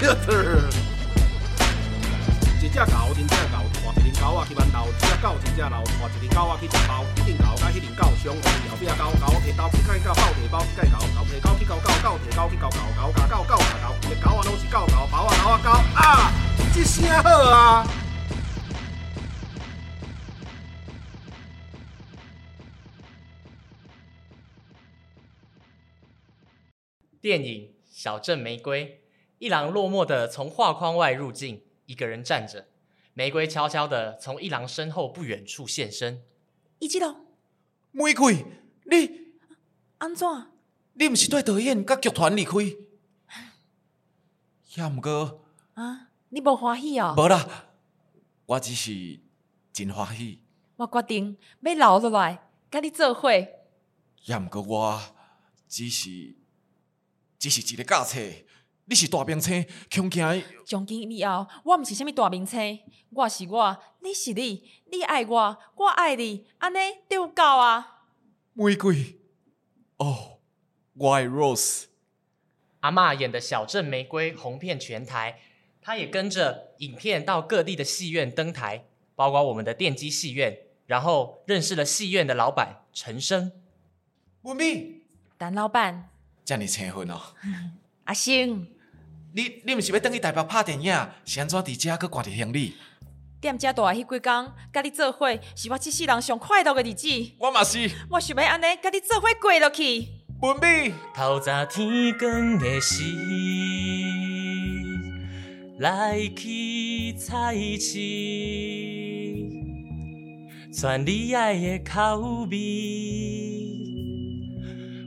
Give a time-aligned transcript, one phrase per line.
[0.00, 0.16] 啊！
[2.60, 3.56] 一只狗，一只狗，
[3.96, 4.20] 一只狗。
[4.20, 16.30] 狗仔去馒头，一只狗真正老，带一只狗仔去食包，一只狗甲迄只狗相共，后壁狗狗摕刀去甲伊狗包摕包去甲伊狗，狗摕狗去狗狗，狗摕狗去狗狗，狗咬狗，狗咬狗，一个狗仔拢是狗狗，包仔狗仔狗啊，
[16.74, 17.86] 这声好啊！
[27.22, 28.84] 电影《小镇玫瑰》，
[29.40, 32.68] 一郎落寞的从画框外入镜，一个人站着。
[33.14, 36.22] 玫瑰悄悄地从一郎身后不远处现身。
[36.78, 37.24] 一记郎，
[37.90, 38.44] 玫瑰，
[38.84, 39.32] 你
[39.96, 40.28] 安怎？
[40.92, 42.52] 你不是对导演甲剧团离开？
[44.74, 47.14] 也毋过啊，你无欢喜哦？
[47.16, 47.70] 无啦，
[48.44, 49.20] 我只是
[49.72, 50.42] 真欢喜。
[50.76, 53.30] 我决定要留落来，甲你做伙。
[53.32, 55.00] 也毋过我
[55.66, 56.36] 只是
[57.38, 58.20] 只是一个假车。
[58.90, 60.42] 你是大明星，恐惊。
[60.66, 68.06] 从今以后，我毋是虾物大明星，我是我，你是你，你爱我，我爱你，安尼就有够啊！
[68.52, 69.20] 玫瑰，
[69.98, 70.40] 哦，
[70.94, 71.84] 我爱 Rose。
[72.80, 75.38] 阿嬷演的小镇玫瑰红遍全台，
[75.80, 83.52] 她也跟着影片到各地的戏院登台，包括我们的电机戏院，然后认识了戏院的老板陈生。
[84.42, 85.04] 文斌，
[85.38, 86.10] 陈老板，
[86.44, 87.36] 叫你结婚哦。
[88.06, 88.79] 阿星。
[89.32, 90.92] 你你毋是要等去台北拍电影，
[91.24, 92.74] 是安怎伫遮搁挂伫行李？
[93.40, 97.08] 踮遮大迄几工，甲你做伙，是我即世人上快乐的日子。
[97.38, 97.88] 我嘛是。
[98.10, 100.08] 我想要安尼，甲你做伙过落去。
[100.40, 100.92] 文美。
[101.14, 103.04] 透早天光的时，
[105.78, 107.98] 来去菜市，
[110.72, 112.56] 传你爱的口味，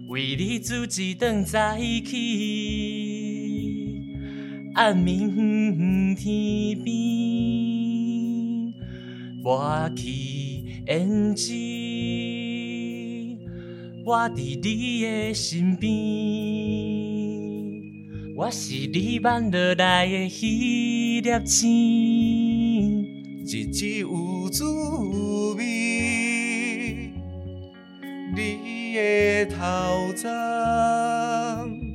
[0.08, 3.12] 为你煮一顿早起。
[4.76, 6.94] 暗暝天边，
[9.44, 10.10] 我去
[10.88, 11.54] 胭脂，
[14.04, 15.92] 我伫你的身边，
[18.36, 23.04] 我是你挽落来的迄粒星，
[23.46, 24.64] 日子有滋
[25.56, 27.12] 味，
[28.36, 31.93] 你的头鬃。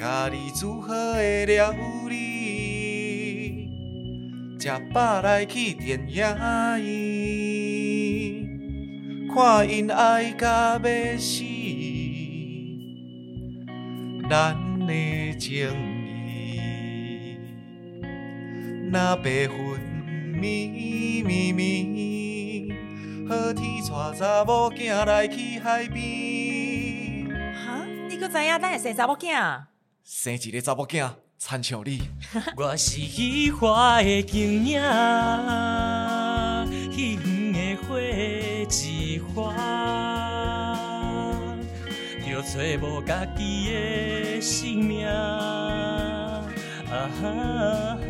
[0.00, 1.74] 家己煮好的料
[2.08, 3.68] 理，
[4.58, 6.34] 食饱来去电影院，
[9.28, 11.44] 看因爱甲要死，
[14.30, 14.56] 咱
[14.86, 15.68] 的情
[16.26, 17.36] 谊，
[18.90, 19.50] 若白云
[20.40, 22.72] 密密密，
[23.28, 27.28] 好天带查某囝来去海边。
[27.54, 29.64] 哈，你阁知影咱会生查某囝？
[30.04, 32.02] 生一个查某囝，亲像你。
[32.56, 34.80] 我是喜欢的经影，
[36.90, 39.54] 彼园的花一花，
[42.26, 45.06] 就找无家己的性命。
[45.06, 46.42] 啊
[47.22, 48.08] 哈哈！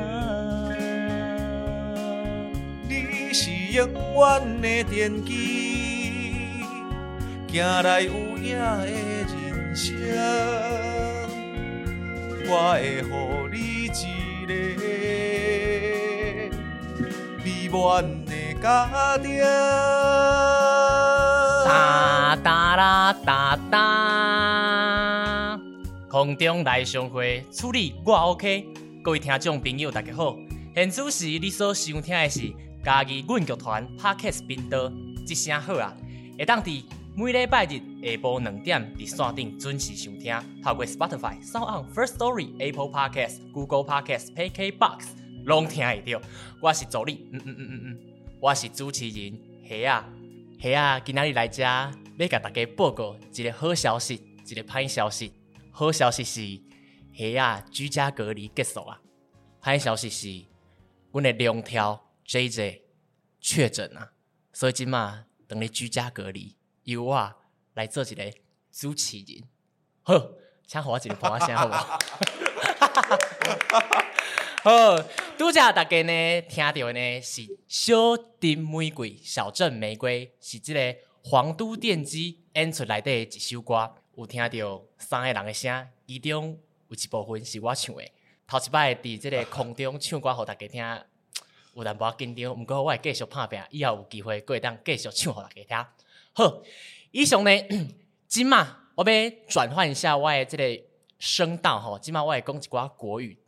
[2.89, 2.95] 你
[3.33, 6.65] 是永远的电机，
[7.49, 9.95] 行来有影的人生。
[12.53, 12.83] 我会
[13.53, 13.53] 予
[14.49, 14.83] 你一个
[17.45, 17.79] 美满
[18.25, 18.67] 的家
[19.19, 19.39] 庭。
[21.65, 25.61] 哒哒啦哒哒，
[26.09, 28.67] 空中来相会，处理我 OK。
[29.05, 30.37] 各位听众朋友，大家好，
[30.75, 32.53] 现此时你所收听的是
[32.85, 34.91] 嘉义阮剧团 Podcast 频道，
[35.25, 35.95] 一声好啊，
[36.37, 36.83] 会当伫
[37.17, 40.33] 每礼拜日下晡两点，伫线顶准时收听。
[40.63, 45.09] 透过 Spotify、SoundOn、First Story、Apple Podcasts、Google Podcast、KKBox，
[45.45, 46.23] 拢听会到。
[46.63, 47.99] 我是助理，嗯嗯嗯嗯嗯，
[48.41, 50.09] 我是主持人黑啊
[50.61, 55.33] 黑啊，今仔日来遮要甲大家报告一个好消息，一个歹消息。
[55.73, 56.61] 好消息是
[57.15, 59.01] 黑啊居家隔离结束啊，
[59.61, 60.45] 歹消息是
[61.13, 62.81] 阮的龙条 JJ
[63.41, 64.13] 确诊啊，
[64.53, 66.57] 所以今嘛等你居家隔离。
[66.85, 67.35] 由我
[67.75, 68.33] 来做一个
[68.73, 69.43] 主持人，
[70.03, 70.15] 好，
[70.67, 71.99] 请给我一个捧仔声，好不好？
[75.39, 77.95] 拄则大家呢听到的呢是《小
[78.39, 88.03] 镇玫瑰》，小镇玫瑰是即个皇都电机演出来的一首歌，有听到三个人的声，其中有一部分是我唱的。
[88.47, 91.05] 头一摆伫即个空中唱歌，给大家听，
[91.75, 96.05] 有淡薄仔紧张，不过我会继续拍拼，以后有机会会当继续唱给大家听。
[96.33, 96.63] 好，
[97.11, 97.51] 以上呢，
[98.29, 100.85] 今嘛我要转换一下我的这个
[101.19, 103.39] 声道吼，今嘛我会讲一寡国语。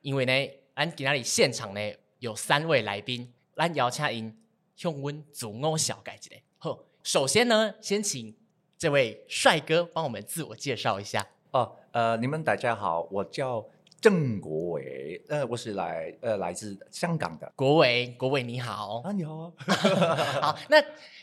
[0.00, 0.32] 因为呢，
[0.76, 1.80] 咱今天里现场呢
[2.20, 4.38] 有三位来宾，咱邀请因
[4.76, 6.40] 向阮自我小介一下。
[6.56, 8.34] 好，首先呢，先请
[8.78, 11.26] 这位帅哥帮我们自我介绍一下。
[11.50, 13.66] 哦，呃，你们大家好，我叫
[14.00, 17.52] 郑国伟，呃，我是来呃来自香港的。
[17.56, 19.00] 国伟，国伟你好。
[19.04, 19.52] 啊，你好啊。
[20.40, 20.76] 好，那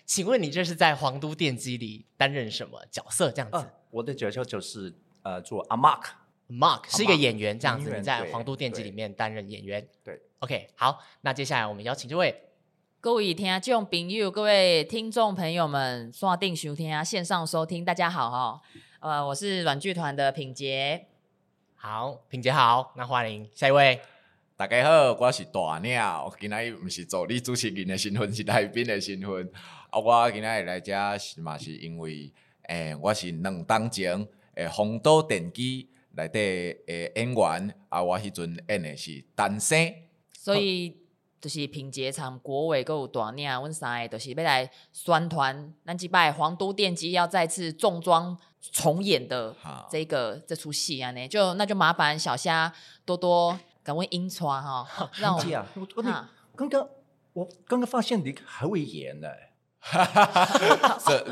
[0.05, 3.31] 请问你这是在皇都电机里担任什么角色？
[3.31, 3.57] 这样子。
[3.57, 4.93] 啊，我的角色就是
[5.23, 6.03] 呃做阿 Mark。
[6.49, 9.87] Mark 是一个演员，这样子，你在皇都电机里面担任演员。
[10.03, 12.49] 对，对，OK，好，那接下来我们邀请这位
[12.99, 18.61] 各位听众朋友，各位听众朋友们，刷定收听啊，线上收听，大家好哈，
[18.99, 21.07] 呃，我是软剧团的品杰。
[21.87, 24.01] 好，品姐好，那欢迎下一位。
[24.57, 29.47] 大家好，我是大鸟，今天不是助理主持人的身份，是来宾的身份。
[29.91, 32.33] 啊，我今天来这是嘛，是因为，
[32.63, 35.87] 诶、欸，我是两当前诶，皇都电机。
[36.13, 36.39] 内底
[36.87, 39.93] 诶演员啊，我迄阵演的是单身，
[40.33, 40.97] 所以
[41.39, 48.35] 就是品杰参国伟阁有大领，阮三个就是要来宣传，咱即摆皇都电机要再次重装
[48.71, 49.53] 重演的
[49.89, 52.71] 这个好这出戏啊，呢就那就麻烦小虾
[53.05, 56.87] 多多跟阮引传哈， 让我们啊，我刚刚
[57.33, 59.27] 我刚刚发现你还会演呢。
[59.87, 60.97] 哈哈哈！
[60.97, 61.23] 是，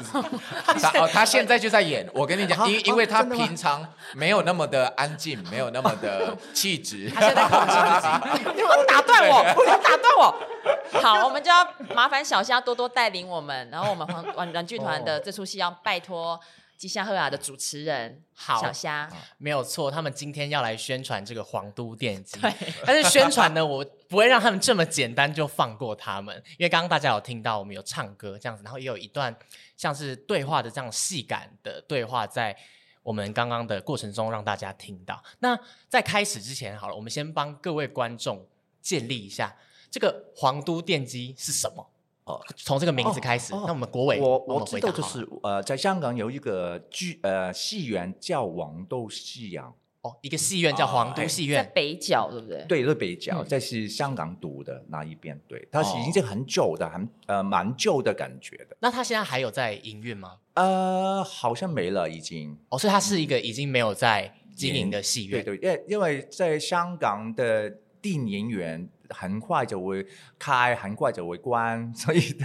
[0.80, 2.08] 他哦，他现在就在演。
[2.14, 3.84] 我跟你讲，因因为他平常
[4.14, 7.10] 没有那么的安静，没有那么的 气质。
[7.10, 11.02] 他现在控制自己， 你不打断我，不要打断我。
[11.02, 16.40] 好，我们就要麻烦小虾多多带领我们，然后我们皇阮阮剧团的这出戏要拜托。
[16.78, 22.40] 吉祥赫雅的主持人好小虾没有错，他们今天要来宣传这个皇都电机。
[22.42, 22.54] 对，
[22.86, 29.34] 但是宣传呢，我不会让他们这么简单就放过他们，因为刚刚大家有听到我们有唱歌这样子，然后也有一段
[29.78, 32.58] 像是对话的这样细感的对话，在
[33.02, 35.24] 我们刚刚的过程中让大家听到。
[35.40, 38.46] 那在开始之前，好了，我们先帮各位观众
[38.82, 39.56] 建立一下
[39.90, 41.90] 这个皇都电机是什么。
[42.26, 49.62] 哦，从这个名字开始，哦哦、那我们国伟，我我知道就是呃，在香港有一个剧呃戏院叫黄都戏院，
[50.04, 52.64] 哦，一个戏院叫黄都戏院，在北角，对不对？
[52.66, 58.78] 对，在北角，这、嗯、是香港读的那一边，对，它是已经是很旧的，很呃蛮旧的感觉的。
[58.80, 60.38] 那它现在还有在营运吗？
[60.54, 62.58] 呃，好像没了，已经。
[62.70, 67.70] 哦，所以它是一个已经没有在经营的戏院，对对，因因为在香港的
[68.02, 68.90] 电影院。
[69.14, 70.06] 很快就会
[70.38, 72.36] 开，很快就会关， 所以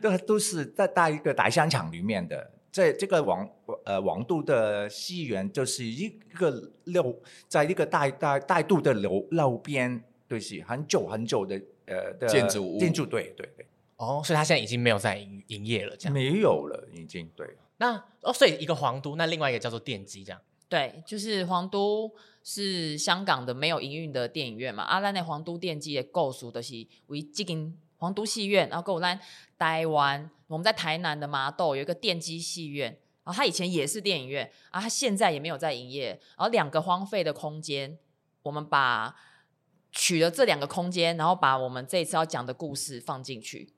[0.00, 2.52] 都都是在大一个大商场里面的。
[2.70, 3.46] 在这个皇
[3.84, 13.66] 呃皇都的戏园，就是一个路，在一个大大大度的路路边，对，是很久很久的呃的建筑物建筑，对对对。
[13.96, 17.46] 哦，所以他现在已经没有在营营业了，这样没有了，已经对。
[17.76, 20.40] 那哦，所以一个皇都，那另外一个叫做电机，这样
[20.72, 22.10] 对，就是皇都。
[22.44, 24.82] 是香港的没有营运的电影院嘛？
[24.82, 26.74] 啊，咱的皇都电机的构想就是
[27.06, 29.16] 为这间皇都戏院，然后够咱
[29.56, 37.96] 台湾，我们在台南的麻豆有一个电机戏院，然后它以前也是电影院，啊，它现在也没有在营业，然后两个荒废的空间，
[38.42, 39.14] 我们把
[39.92, 43.72] 取了这两个空间，然后把我们这一次要讲的故事放进去。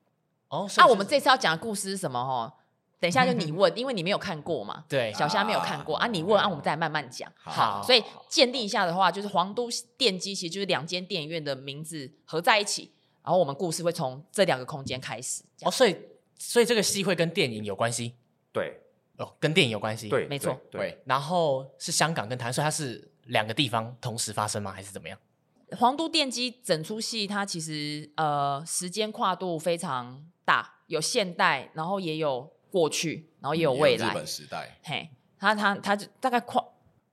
[0.47, 2.25] 哦，那、啊、我们这次要讲的故事是什么？
[2.25, 2.64] 哈？
[3.05, 4.83] 等一下就你问，因为你没有看过嘛。
[4.89, 7.31] 对，小虾没有看过啊，你问啊，我们再慢慢讲。
[7.35, 12.91] 好，所以建立一下的话，就是皇都电机其实就是两间电影院的名字合在一起，
[13.23, 15.43] 然后我们故事会从这两个空间开始。
[15.61, 15.95] 哦，所以
[16.39, 18.15] 所以这个戏会跟电影有关系？
[18.51, 18.81] 对，
[19.17, 20.09] 哦，跟电影有关系。
[20.09, 20.59] 对，没错。
[20.71, 24.71] 对，然后是香港跟台湾，所以它是两个地方同时发生吗？
[24.71, 25.15] 还是怎么样？
[25.77, 32.54] 皇都电机整出戏它其实呃时间跨度非常大，有现代，然后也有。
[32.71, 34.09] 过去，然后也有未来。
[34.09, 36.63] 日本时代，嘿，他他他就大概跨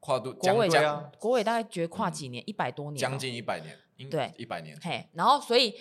[0.01, 4.77] 跨度，国伟这样，国伟大概觉得跨几年，一百多年，将近一百年，对，一百年。
[4.83, 5.75] 嘿，然后所以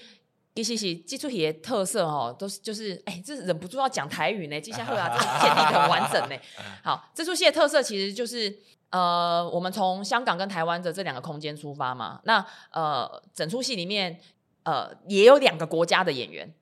[0.53, 6.35] 其实是这出戏的特色哦，都是就是哎，这忍不住要讲台语呢，吉祥赫雅这建立很完整呢。
[6.83, 8.55] 好，这出戏的特色其实就是
[8.91, 14.19] 呃，我们从香港跟台湾的这两个空间出发嘛，那呃，整出戏里面
[14.63, 16.53] 呃也有两个国家的演员，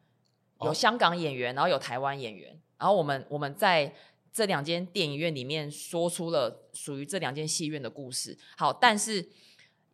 [0.62, 2.58] 有香港演员，然后有台湾演员。
[2.80, 3.94] 然后我们我们在
[4.32, 8.38] 这两间电影院里面说出了属于这两间戏院的故事。
[8.58, 9.28] 好，但是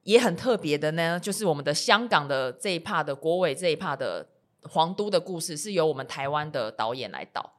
[0.03, 4.27] 也很特别的呢，就是我们的香港的这一帕的国伟这一帕的
[4.61, 7.54] 皇都的故事，是由我们台湾的导演来导。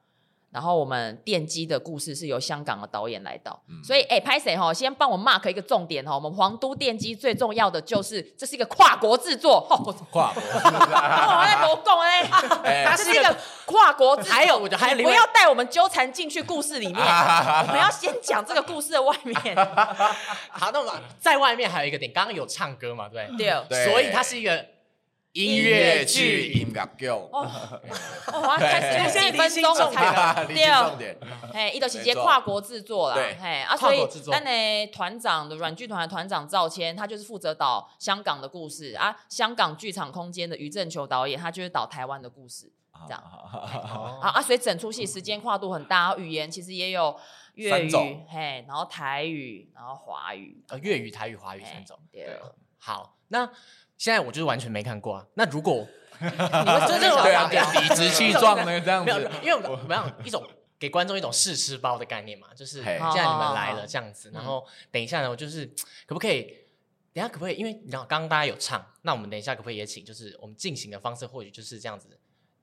[0.52, 4.72] 然后我们奠基的故事是由香港的导演来导，嗯、所以哎，拍谁哈？
[4.72, 6.14] 先帮我 mark 一个重点哈。
[6.14, 9.94] 我们皇都奠基最重要的就是这是一个跨国制作， 跨国。
[10.42, 12.24] 我在罗贡哎，
[12.88, 13.36] 它是一个
[13.66, 14.32] 跨国制作。
[14.34, 19.54] 还有，我还不要带我们纠缠进去故事里面，我们要先讲这个故事的外面。
[20.50, 23.08] 好，那我们在外面还有一个点，刚刚有唱歌嘛？
[23.08, 24.64] 对对，对所以它是一个。
[25.36, 27.08] 音乐剧，音乐剧。
[27.08, 27.28] 哦，
[28.40, 31.18] 哇，开始几分钟才对，
[31.52, 42.72] 哎，一都是接跨国制作啦，哎，啊，所以那呢，团长的软剧团的团长赵谦，他就是负责导香港的故事啊，香港剧场空间的余正球导演，他就是导台湾的故事，
[43.06, 47.14] 这样，好啊，所以整出戏时间跨度很大，语言其实也有
[47.56, 47.90] 粤语，
[48.26, 52.40] 嘿，然后台语，然后华语，呃，粤语、台语、华语三种，对，
[52.78, 53.50] 好，那。
[53.98, 55.26] 现在我就是完全没看过啊。
[55.34, 55.86] 那如果
[56.18, 60.42] 你们真正对啊，理直气壮的这样子，因为我们要一种
[60.78, 65.66] 给观众一种试吃包的概念嘛，就是既然你们来了这样子，然后等一下呢，我就是
[66.06, 66.42] 可不可以？
[67.12, 67.54] 等下可不可以？
[67.56, 70.04] 因为你知道刚刚大家有唱，那我们等一下可不可以也请？
[70.04, 72.08] 就是我们进行的方式或许就是这样子，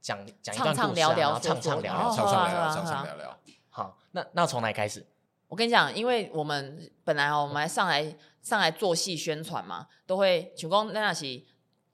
[0.01, 3.39] 讲讲一段故事，然后唱唱聊聊，唱唱聊聊，唱唱聊聊。
[3.69, 5.05] 好，那那从哪里开始？
[5.47, 11.41] 我跟你讲，因为我们本来哦，我们来上来上来做戏宣传嘛，都会请公那那些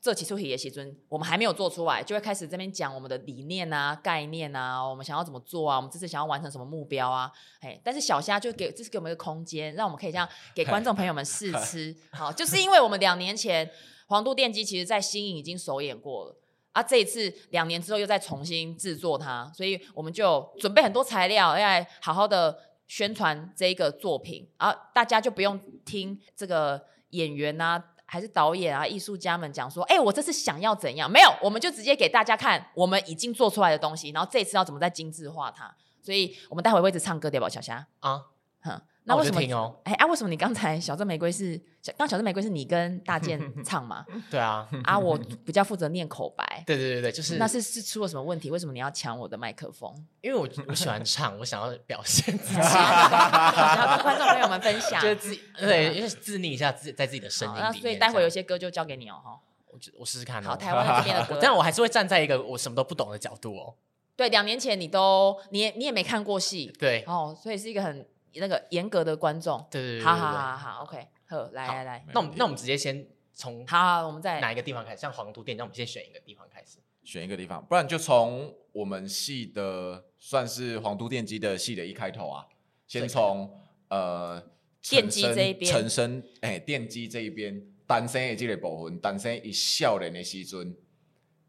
[0.01, 7.29] 这几出戏的戏尊，我们还没有做出来，就会开始这边讲我们的理念啊、概念啊，我们想要怎么做啊，我们这次想要完成什么目标啊，
[7.59, 13.69] 哎，但是小虾就给这是给我们一个空间，让我们可以这样给观众朋友们试吃， 好，就是因为我们两年前
[14.07, 16.35] 皇都电机其实在新影已经首演过了，
[16.71, 22.68] 啊，这一次两年之后又再重新制作它，所以我们就准备很多材料，要来好好的。
[22.89, 31.09] 宣传这个作品，啊，大家就不用听这个演员啊，还是导演啊，艺术家们讲说，哎、欸，我这次想要怎样？
[31.09, 35.73] 没有，我们就直接给大家看我们已经做出来的东西，然后这次要怎么再精致化它。
[36.01, 37.87] 所以，我们待会会一直唱歌，对吧，小霞？
[37.99, 38.25] 啊，
[38.61, 38.81] 哼。
[39.05, 39.79] 那为什么？
[39.83, 41.59] 哎啊，为什么你刚才小镇玫瑰是
[41.97, 44.05] 刚小镇玫瑰是你跟大健 唱吗？
[44.29, 46.63] 对啊， 啊，我比较负责念口白。
[46.67, 48.51] 对对对对，就是那是是出了什么问题？
[48.51, 49.91] 为什么你要抢我的麦克风？
[50.21, 57.71] 因为我我喜欢唱，我想要表现自己， 想要跟观众朋友们分享，就是自己对，因为自拟一下自在自己的声音里面。
[57.71, 59.39] 那所以待会有些歌就交给你哦，哈。
[59.71, 60.43] 我我试试看。
[60.43, 63.73] 好，台湾这边的歌，但我还是会站在一个我什么都不懂的角度哦。
[64.15, 68.05] 对，两年前你都你也你也没看过戏，对哦，所以是一个很。
[68.35, 75.01] 那个严格的观众，对对对，好好好好，OK，好，来来来，那我们那我们直接先从好，我们在哪一个地方开始？
[75.01, 82.45] 像黄都店，那我们先选一个地方开始，选一个地方，不然就从我们系的算是黄都电机的系的一开头啊，
[82.87, 84.41] 先从呃
[84.81, 90.75] 电机这一边，陈升哎，电机这一边，单身的这个部分，单身一少年的时阵，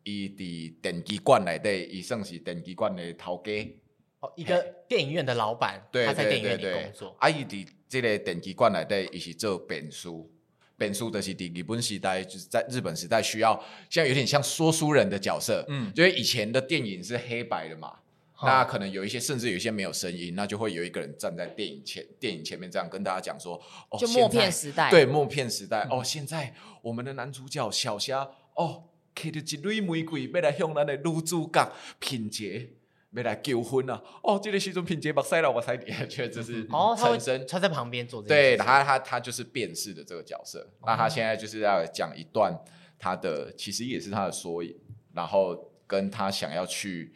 [0.05, 3.77] 伊伫电机馆内底，伊算是电机馆的头家。
[4.21, 7.17] 哦，一个电影院的老板，他在电影院里工作。
[7.19, 10.31] 啊，伊伫这个奠基馆内底，伊是做编书，
[10.77, 13.59] 本书就是伫日本时代，就是在日本时代需要，
[13.89, 15.65] 现在有点像说书人的角色。
[15.69, 17.97] 嗯，因为以前的电影是黑白的嘛，
[18.43, 23.55] 嗯、那可能有一些，甚至有一些没有声音，那就会有一个人站在电影前，电影前面这样跟大家讲说，
[23.89, 25.89] 哦，就默片时代，对，默片时代。
[25.91, 28.85] 嗯、哦，现在我们的男主角小虾，哦，
[29.15, 32.69] 摕着一蕊玫瑰，要来向咱的女主角品洁。
[33.11, 34.01] 没来求婚啊！
[34.23, 35.77] 哦，这个时阵品洁目屎了，我才
[36.07, 40.71] 觉得这是哦，陈升他在旁边做这个，对，他他他就是辨识的这个角色。
[40.87, 42.57] 那他现在就是要讲一段
[42.99, 44.73] 他的，其实也是他的缩影，
[45.13, 47.13] 然后跟他想要去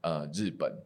[0.00, 0.82] 呃日本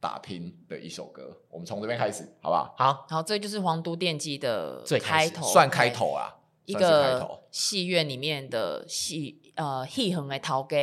[0.00, 1.38] 打拼的一首歌。
[1.50, 2.74] 我们从这边开始，好不好？
[2.78, 10.76] 好，好，这就是皇都电机的最开头，算开头啊，一个戏院里面的戏呃戏横的头家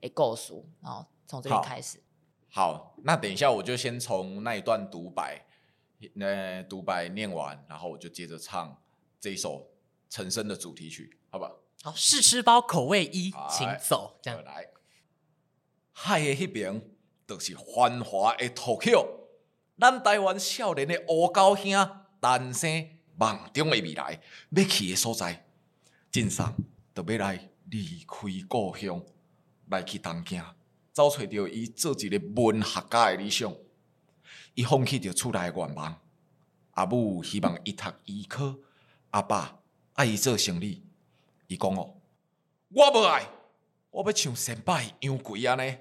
[0.00, 1.98] 的故事，然后从这边开始。
[2.54, 5.42] 好，那等一下我就先从那一段独白，
[6.12, 8.78] 那独白念完，然后我就接着唱
[9.18, 9.66] 这一首
[10.10, 11.56] 陈升的主题曲，好不好？
[11.82, 14.20] 好，试吃包口味一，请走。
[14.22, 14.68] 这样来，
[15.92, 16.82] 海的那边
[17.26, 19.02] 都是繁华的土丘，
[19.78, 21.72] 咱台湾少年的乌狗兄
[22.20, 25.46] 诞生梦中的未来，要去的所在，
[26.10, 26.54] 真送
[26.92, 29.02] 都要来离开故乡，
[29.70, 30.44] 来去东京。
[30.92, 33.54] 找找到伊做一个文学家的理想，
[34.54, 36.00] 伊放弃着厝内的愿望。
[36.72, 38.58] 阿母希望伊读医科，
[39.10, 39.60] 阿爸
[39.94, 40.82] 爱伊做生理。
[41.46, 41.94] 伊讲哦，
[42.68, 43.26] 我无爱，
[43.90, 45.76] 我要像先辈杨贵安尼，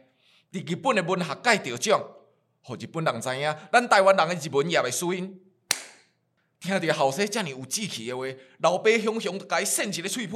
[0.51, 2.01] 伫日本的文学界得奖，
[2.62, 5.39] 互日本人知影，咱台湾人的日文业的水准。
[6.60, 8.25] 听着后生遮尔有志气的话，
[8.60, 10.36] 老爸雄雄甲伊扇一个喙皮。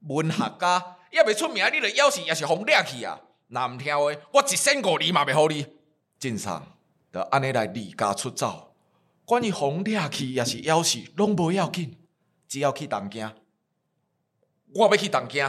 [0.00, 3.20] 文学家也未出名，你着要是也是互掠去啊！
[3.48, 5.66] 若毋听话，我一仙五厘嘛袂互你。
[6.18, 6.66] 真相，
[7.12, 8.74] 着安尼来离家出走，
[9.24, 11.96] 管伊互掠去也是要死，拢无要紧，
[12.48, 13.32] 只要去东京。
[14.74, 15.48] 我要去东京。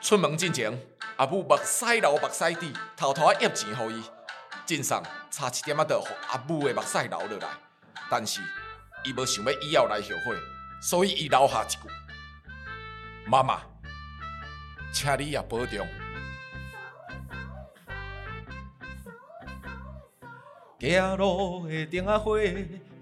[0.00, 0.78] 出门进前，
[1.16, 4.02] 阿母目屎流目屎滴，偷偷啊压钱互伊。
[4.66, 7.48] 真相差一点仔，着互阿母的目屎流落来，
[8.10, 8.42] 但是
[9.04, 10.36] 伊无想要以后来后悔，
[10.82, 11.78] 所以伊留下一句：
[13.26, 13.62] 妈妈，
[14.98, 15.86] 请你也保重。
[20.80, 22.38] 行路的灯仔火，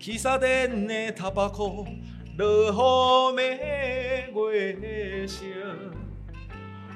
[0.00, 1.86] 起沙甸的塔巴库，
[2.36, 3.36] 落雨
[4.32, 5.46] 暝月升。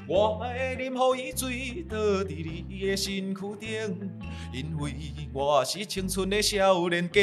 [0.09, 0.97] 我的饮予
[1.29, 4.11] 伊水，倒伫你的身躯顶，
[4.53, 4.93] 因为
[5.33, 7.21] 我是青春的少年家。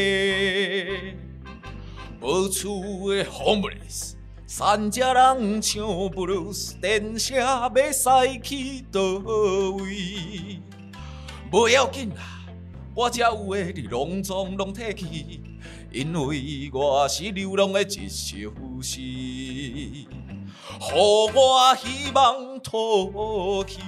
[2.21, 4.14] 无厝的 homeless，
[4.47, 8.09] 三只人唱布鲁斯，电车要驶
[8.43, 10.61] 去倒位？
[11.51, 12.45] 无要紧啦，
[12.93, 15.41] 我遮有的你拢总拢摕去，
[15.91, 18.51] 因为我是流浪的一首
[18.83, 19.01] 诗。
[19.01, 20.07] 予
[20.91, 23.79] 我希望托起，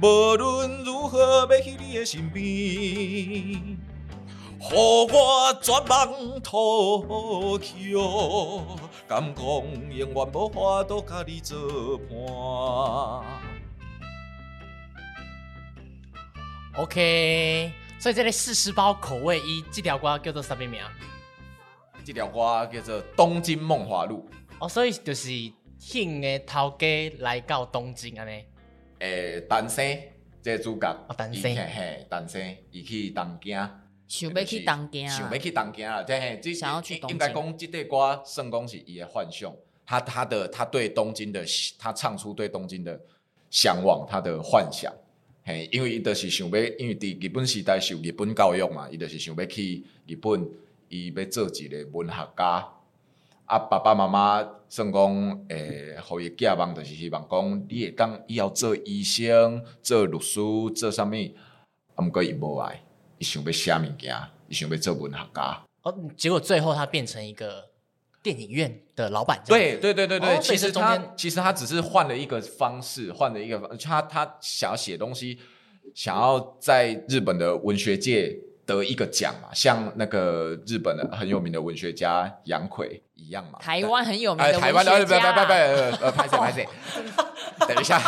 [0.00, 3.76] 无论如何要去你的身边。
[4.70, 7.94] 予我绝望托起，
[9.06, 13.24] 敢讲永远无法度甲你作伴。
[16.76, 20.80] OK，所以这个四十包口味一，这条歌叫做什么名？
[22.04, 24.28] 这条歌叫做《东京梦华录》。
[24.60, 25.28] 哦，所以就是
[25.78, 28.44] 请个头家来到东京安尼。
[29.00, 30.02] 诶，单身
[30.42, 33.56] 这个主角，哦，单身，嘿，单身，伊去东京，
[34.06, 36.02] 想要去东京，想要去东京啊！
[36.02, 37.14] 对，想要去东京。
[37.14, 39.52] 应该讲这块歌算讲是伊的幻想，
[39.86, 41.44] 他他的他对东京的，
[41.78, 43.00] 他唱出对东京的
[43.50, 44.92] 向往，他的幻想。
[45.42, 50.48] 嘿，因为伊就是想要，因为伫日本时代受日本教育嘛，伊就是想要去日本，
[50.88, 52.68] 伊要做一个文学家。
[53.46, 60.40] 啊，爸爸妈妈算讲，诶、欸，互伊寄望，就是希望讲，你会当以后做医生、做律师、
[60.74, 61.14] 做啥物？
[61.94, 62.82] 啊，毋过伊无爱，
[63.18, 64.16] 伊想要写物件，
[64.48, 65.62] 伊想要做文学家。
[65.82, 67.70] 哦，结果最后他变成一个
[68.22, 69.42] 电影院的老板。
[69.46, 75.38] 对对对对对，哦、其实他其实他只是换了一个方式，换了一个方，他他想要写东西，
[75.94, 78.38] 想要在日本的文学界。
[78.66, 83.58] 得一个奖嘛，像那个日本的很有名的文学家杨奎一样嘛。
[83.58, 84.66] 台湾很有名的文学家。
[84.66, 86.66] 台湾的，不不不不，呃，拍谢拍谢。
[87.68, 88.00] 等一下，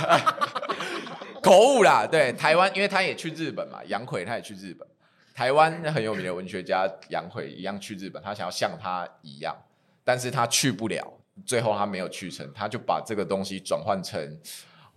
[1.42, 2.06] 口误啦。
[2.06, 4.88] 对，台湾，因为他也去日本嘛，杨奎他也去日本。
[5.36, 9.54] 台湾很有名的文学家杨逵一样去日本，他想要像他一样，
[10.02, 11.12] 但是他去不了，
[11.44, 14.18] 最后他没有去成，他就把这个东西转换成，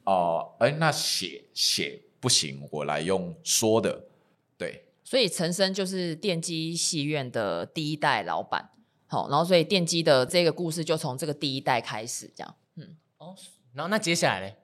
[0.05, 4.05] 哦、呃，哎，那写写不行，我来用说的，
[4.57, 4.85] 对。
[5.03, 8.69] 所以陈升就是电机戏院的第一代老板，
[9.07, 13.35] 好，然后所以电机的这个故事就从这个第一代开始，这样，嗯，哦，
[13.73, 14.55] 然后那接下来呢？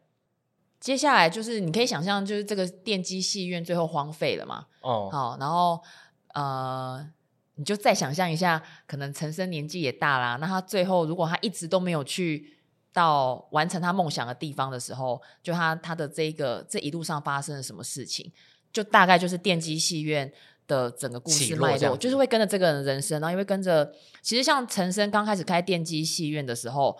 [0.80, 5.82] 接下来就是你可以想象，就是这个电机戏院最后荒废了嘛，哦，好，然后
[6.34, 7.06] 呃，
[7.56, 12.54] 你就再想象一下，可能陈升年纪也大啦，那他最后如果他一直都没有去
[12.94, 18.32] 到完成他梦想的地方的时候，就他他的这个这一路上发生了什么事情？
[18.72, 20.32] 就大概就是电机戏院
[20.68, 23.90] 的整个故事脉络，就是会跟着这个人人生，然后因为跟着，
[24.22, 26.98] 其实像陈升刚开始开电机戏院的时候，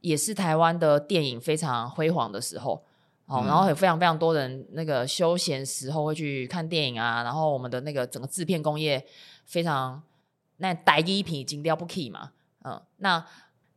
[0.00, 2.84] 也是台湾的电影非常辉煌的时候，
[3.26, 9.04] 哦，然后有非常非常多人那个休闲时候会去看电影啊，然后我们的那个整个制片工业
[9.44, 10.02] 非常
[10.56, 12.32] 那台语片精雕不起嘛，
[12.64, 13.24] 嗯，那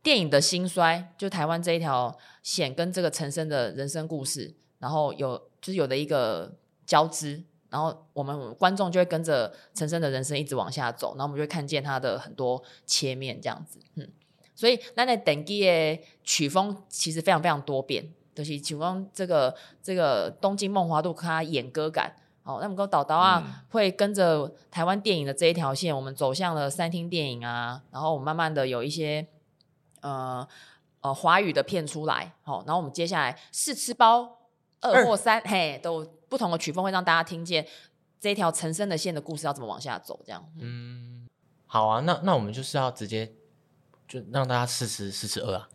[0.02, 6.56] 电影的兴衰，就台湾这一条线跟这个陈升的人生故事，然后有就是有的一个。
[6.86, 14.10] 交织，然后我们观众就会跟着陈升的人生一直往下走，然后我们就会看见他的很多切面这样子，嗯，
[14.56, 18.12] 所以那那等机的曲风其实非常非常多变，
[18.44, 29.26] 就是曲风这个这个东京梦华录它演歌感，哦，那么个导导啊、嗯、会跟着台湾电影的这一条线，我们走向了三厅电影啊，然后我们慢慢的有一些
[30.00, 30.46] 呃
[31.00, 34.38] 呃华语的片出来，好、哦，然后我们接下来试吃包
[34.80, 36.06] 二或三，嘿，都。
[36.30, 37.66] 不同的曲风会让大家听见
[38.20, 40.48] 这条陈升的线的故事要怎么往下走，这样。
[40.60, 41.26] 嗯，
[41.66, 43.32] 好啊，那那我们就是要直接
[44.06, 45.68] 就让大家试吃试吃二啊，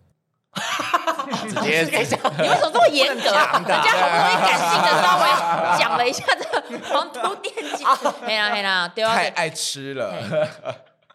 [1.47, 3.15] 直接你为什么这么严格？
[3.15, 7.83] 人家好不容易感性的稍微讲了一下这个皇都电机，
[8.25, 10.13] 黑啦黑啦，对啊，太爱吃了。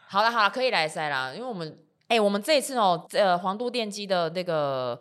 [0.07, 1.69] 好了好了，可以来塞啦，因为我们
[2.09, 5.01] 哎、欸，我们这一次哦，呃，黄都电机的那个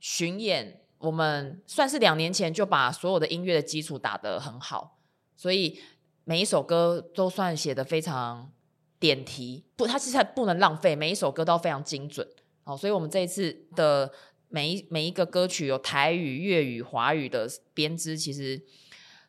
[0.00, 4.98] 巡演，我们算是两年前就把所有的音乐的基础打得很好，
[5.36, 5.80] 所以
[6.24, 8.50] 每一首歌都算写得非常
[8.98, 12.26] 点题，不，它其实不能浪费，每一首歌都非常精准。
[12.64, 14.10] 好，所以我们这一次的。
[14.50, 18.60] 每一每一个歌曲有台语、粤语、华语的编织，其实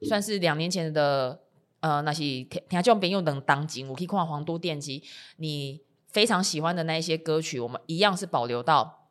[0.02, 1.40] 算是两年前的
[1.80, 5.04] 呃那些听众朋友能当今，我可以看黄都电机，
[5.38, 9.08] 你非常喜欢的那一些歌曲，我们一样是保留到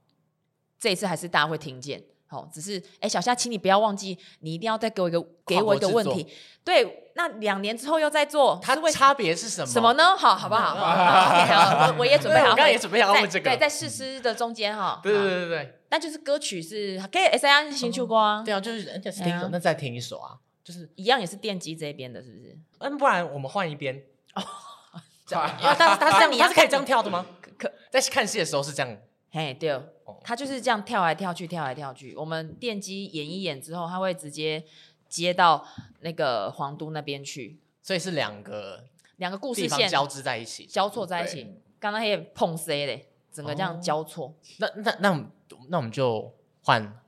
[0.79, 2.03] 这一次，还是大家会听见。
[2.27, 6.27] 好，只是哎，小夏，请你不要忘记，你一定要再给我一个给我一个问题。
[6.65, 9.67] 对，那两年之后又再做，它差别是什么？
[9.67, 10.17] 什么呢？
[10.17, 10.75] 好，好不好？
[10.79, 13.51] 好，我我也准备好，我刚刚也准备好问这个。
[13.51, 15.01] 对，在试吃的中间哈。
[15.03, 15.80] 对对对对。
[15.91, 22.59] 那就是歌曲是可以 S I N 新出过，对啊，就是人家是听一首，那再听一首啊，就是一样也是电机这边的，是不是？
[22.79, 24.03] 嗯，不然我们换一边
[24.35, 24.43] 哦。
[25.31, 25.49] 这样，
[25.79, 27.25] 但是他是他是可以这样跳的吗？
[27.57, 28.99] 可在看戏的时候是这样。
[29.31, 29.81] 嘿，对，
[30.25, 32.17] 他就是这样跳来跳去，跳来跳去。
[32.17, 34.65] 我们电机演一演之后，他会直接
[35.09, 35.65] 接到
[36.01, 38.85] 那个皇都那边去，所以是两个
[39.19, 41.63] 两个故事线交织在一起，交错在一起。
[41.79, 44.35] 刚刚也碰 C 嘞，整个这样交错。
[44.59, 45.31] 那那那。
[45.69, 46.33] 那我们就
[46.63, 47.01] 换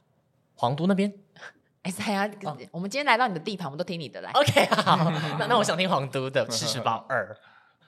[0.54, 1.12] 皇都那边。
[1.82, 2.30] 哎呀，
[2.70, 4.30] 我们今天来到你的地盘，我们都听你的来。
[4.32, 7.34] OK，好， 那那我想听皇都的《吃吃包二》，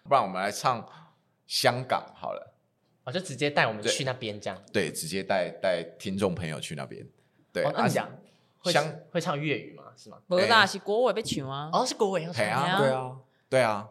[0.09, 0.85] 不然我们来唱
[1.47, 2.53] 香港好了。
[3.05, 4.59] 我就直接带我们去那边，这样。
[4.73, 7.07] 对，直接带带听众朋友去那边。
[7.53, 8.11] 对，那讲
[8.65, 9.85] 香会唱粤语吗？
[9.97, 10.17] 是吗？
[10.27, 11.71] 不啦，是国语被唱吗？
[11.73, 12.79] 哦，是国语要唱啊。
[12.79, 13.17] 对啊，
[13.51, 13.89] 对啊。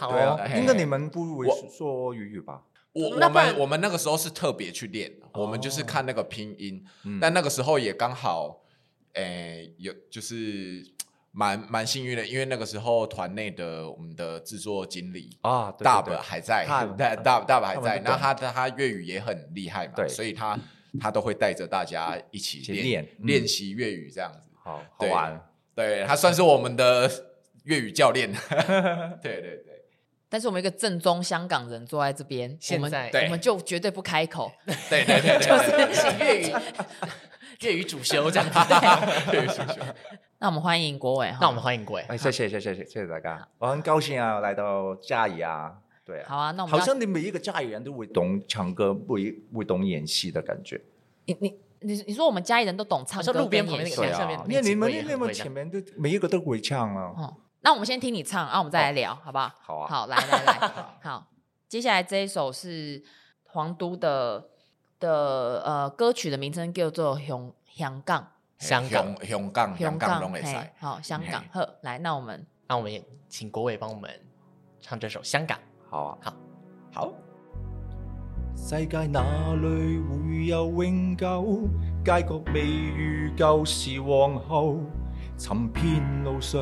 [0.00, 2.62] 好啊，应该你们不会说粤语吧？
[2.96, 6.82] 我我们我们那个时候是特别去练，我们就是看那个拼音，
[7.20, 8.62] 但那个时候也刚好，
[9.12, 10.82] 诶，有就是
[11.32, 16.64] 蛮蛮幸运的，因为那个时候团内的我们的制作经理啊， 大伯还在，
[16.96, 20.58] 大大大伯还在，那他他粤语也很厉害嘛，所以他
[20.98, 25.38] 他都会带着大家一起练练习粤语这样子，好好玩，
[25.74, 27.10] 对，他算是我们的
[27.64, 28.32] 粤语教练，
[29.22, 29.75] 对 对对。
[30.28, 34.50] 但是我们一个正宗香港人坐在这边，现在我们就绝对不开口，
[34.90, 36.54] 对对 对，就是 粤语
[37.60, 38.58] 粤语主修这样子。
[39.32, 39.80] 粤语主修。
[40.38, 42.02] 那我们欢迎国伟，那我们欢迎国伟。
[42.08, 45.72] 哎，谢谢谢谢谢谢大家，我很高兴啊，来到嘉义啊，
[46.04, 46.22] 对。
[46.24, 50.80] 好啊，那我们好像你每一个嘉义人都会懂唱歌，会会懂演戏的感觉。
[51.24, 57.32] 你你你你说我们嘉义人都懂唱歌，路边旁边那个下面，因为你们你们前面都每一个都会唱啊。
[57.66, 59.52] 那我们先听你唱，然后我们再来聊，好不好？
[59.60, 59.88] 好啊。
[59.88, 60.70] 好，来来来，
[61.02, 61.26] 好。
[61.68, 63.02] 接下来这一首是
[63.42, 64.50] 黄都的
[65.00, 68.30] 的呃歌曲的名称叫做《香香港》，
[68.64, 70.72] 香港香港香港龙尾赛。
[70.78, 71.42] 好，香港。
[71.50, 74.08] 呵，来，那我们那我们也请国伟帮我们
[74.80, 75.58] 唱这首《香港》。
[75.90, 76.36] 好啊，好，
[76.94, 77.12] 好。
[78.56, 79.20] 世界哪
[79.54, 81.68] 里会有永久？
[82.04, 84.78] 街角未遇旧时皇后，
[85.36, 86.60] 寻遍路上。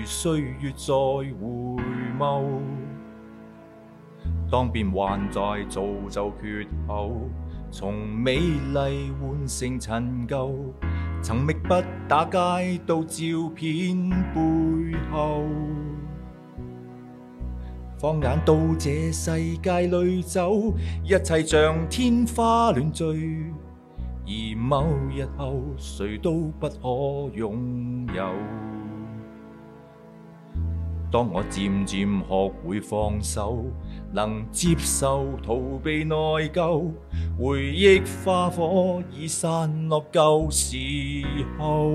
[0.00, 1.82] 如岁月在回
[2.18, 2.42] 眸，
[4.50, 7.12] 当变幻在造就缺口，
[7.70, 10.54] 从美丽换成陈旧，
[11.20, 11.74] 曾觅不
[12.08, 15.42] 打街到照片背后，
[17.98, 20.72] 放眼到这世界里走，
[21.04, 23.06] 一切像天花乱坠，
[24.24, 28.24] 而某日后谁都不可拥有。
[31.12, 33.64] 当我渐渐学会放手，
[34.12, 36.14] 能接受逃避内
[36.50, 36.88] 疚，
[37.36, 40.76] 回忆花火已散落旧时
[41.58, 41.90] 候。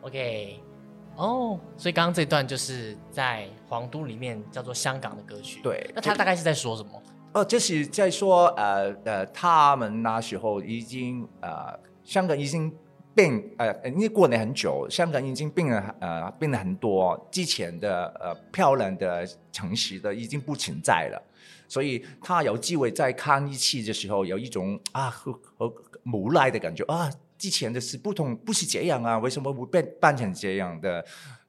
[0.00, 0.60] OK，
[1.16, 5.60] 哦，所以刚刚这段就是在皇都里面叫做香港的歌曲。
[5.62, 7.02] 对，那他大概是在说什么？
[7.36, 12.74] 哦，就是在说，呃呃，他们那时候已经，呃，香港已经
[13.14, 21.22] 变，呃，因为过年很久，香港已经变了，呃，变了很多，之前的呃漂亮的城市的已经不存在了，
[21.68, 25.70] 所以他有机会再看一期的时候，有一种啊和和
[26.10, 31.04] 无奈的感觉啊，之前的是不同，不是这样啊，为什么会变变成这样的，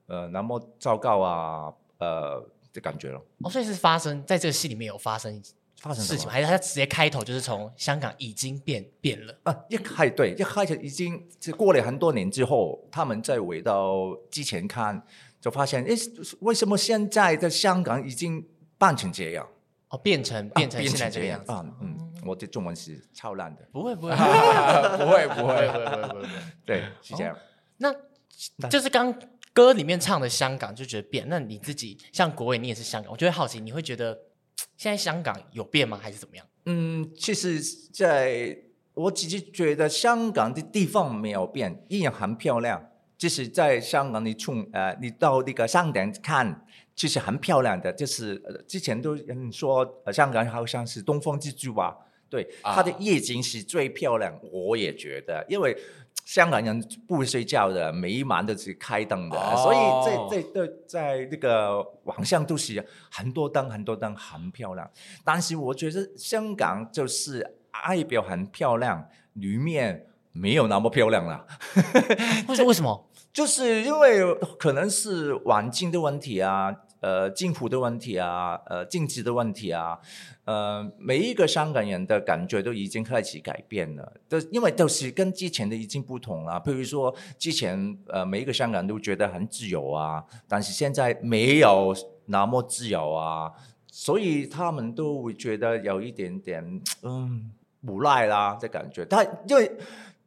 [0.07, 3.21] 呃，那么糟糕啊，呃的感觉了。
[3.39, 5.41] 哦，所以是发生在这个戏里面有发生。
[5.79, 9.55] 发生事情，还是他直接开头就是从香港已经变变了啊？
[9.69, 15.01] 一开对，一开始已经是过了很多年之后，他们再回到之前看，
[15.39, 15.95] 就发现哎，
[16.39, 18.43] 为什么现在的香港已经
[18.77, 19.47] 变成这样？
[19.89, 24.11] 哦，变成变成现在这个样子啊,嗯，我的中文是超烂的，不会不会
[24.97, 26.27] 不会不会不会不会，
[26.65, 27.37] 对，是这样。
[27.77, 27.93] 那
[28.67, 29.13] 就是刚
[29.53, 34.17] 歌里面唱的香港就觉得变，那你自己像国伟，你也是香港，我就会好奇，你会觉得。
[34.77, 35.99] 现在香港有变吗？
[36.01, 36.45] 还是怎么样？
[36.65, 37.59] 嗯，其实
[37.91, 38.55] 在
[38.93, 42.89] 我只是觉得香港的地方没有变，依然很漂亮。
[43.17, 46.63] 就是在香港，你从呃，你到那个商店看，
[46.95, 47.91] 其实很漂亮的。
[47.91, 51.97] 就是、呃、之前都人说、香港好像是东方之珠吧。
[52.29, 54.33] 对，它的夜景是最漂亮。
[54.51, 55.77] 我也觉得，因为
[56.25, 64.89] 香港人不睡觉的，每一晚都是开灯的，哦、所以在在在在那个网上都是很多灯，很多灯，很漂亮。
[65.23, 67.55] 但是我觉得香港就是
[67.87, 71.47] 外表很漂亮，里面没有那么漂亮了。
[72.49, 73.07] 为为什么？
[73.31, 79.99] 就是因为可能是环境的问题啊，呃，政府的问题啊，呃，经济的问题啊，
[80.45, 86.61] 呃，每一个香港人的感觉都已经开始改变了，都因为都是跟之前的已经不同了。
[86.65, 93.53] 譬如说之前呃，每一个香港人都觉得很自由啊，但是现在没有那么自由啊，
[93.87, 99.05] 所以他们都会觉得有一点点嗯无奈啦的感觉。
[99.05, 99.71] 但因为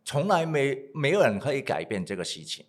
[0.05, 2.65] 从来没没有人可以改变这个事情。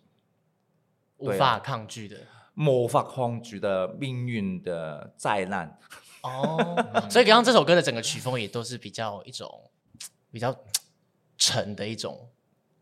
[1.18, 2.16] 无法抗拒的，
[2.56, 5.78] 无法抗拒的命运的灾难。
[6.22, 6.76] 哦，
[7.10, 9.70] 所以刚刚这首歌的整个曲风也都是比较一种
[10.30, 10.54] 比较
[11.36, 12.30] 沉的一种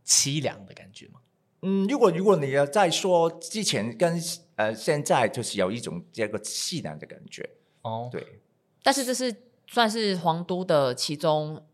[0.05, 1.21] 凄凉的感觉嘛？
[1.63, 4.21] 嗯，如果如果你要再说之前跟
[4.57, 7.49] 呃现在，就是有一种这个凄凉的感觉。
[7.83, 8.41] 哦，对。
[8.83, 9.35] 但是这是
[9.67, 11.67] 算是皇都的其中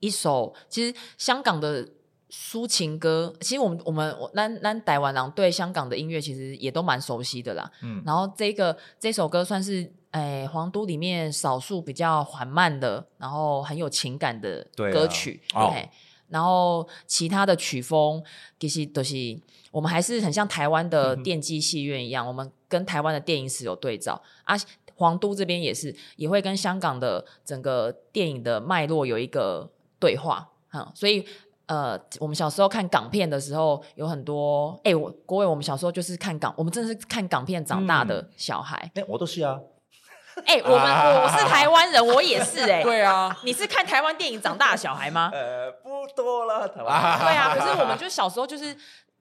[0.00, 1.88] 一首，其实香港的。
[2.30, 7.70] 抒情歌，其实我们我们我咱咱台湾人对香港的音乐其实也都蛮熟悉的啦。
[7.82, 15.40] 嗯，然后这个这首歌算是诶皇都里面少数比较缓慢的，然后很有情感的歌曲。
[15.48, 15.88] 对、啊，哦、
[16.28, 18.22] 然后其他的曲风
[18.60, 19.16] 其实都是
[19.70, 24.54] 我们还是很像台湾的电击戏院一样，嗯、我们跟台湾的电影史有对照啊。
[24.96, 31.24] 皇都这边也是也会跟香港的整个电影的脉络有一个对话，嗯，所以。
[31.68, 38.76] 呃，我们小时候看港片的时候，有很多哎，我国伟，我们小时候就是看港，我们真的是看港片长大的小孩。
[38.94, 39.60] 哎、嗯，我都是啊。
[40.46, 42.80] 哎，我们我我是台湾人，我也是哎。
[42.84, 43.36] 对啊。
[43.44, 45.30] 你是看台湾电影长大的小孩吗？
[45.34, 47.18] 呃，不多了，台湾。
[47.18, 48.74] 对啊，可是我们就小时候就是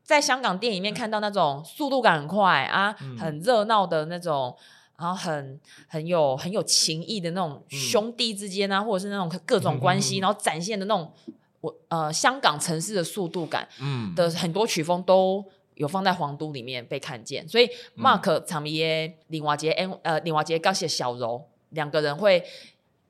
[0.04, 4.56] 在香港电影里面看到那种速度感很快啊，嗯、很热闹的那种，
[4.98, 11.12] 然后很很有很有情义的那种兄弟之间啊，嗯、或者是那种各种关系，嗯、然后展现的那种。
[11.62, 14.14] 我呃，香港城市的速度感嗯。
[14.16, 15.44] 的很多曲风都
[15.76, 19.72] 有放在皇都里面被看见，所以 Mark 长鼻耶、林华杰、
[20.04, 22.44] 呃林华杰刚写小柔两个人会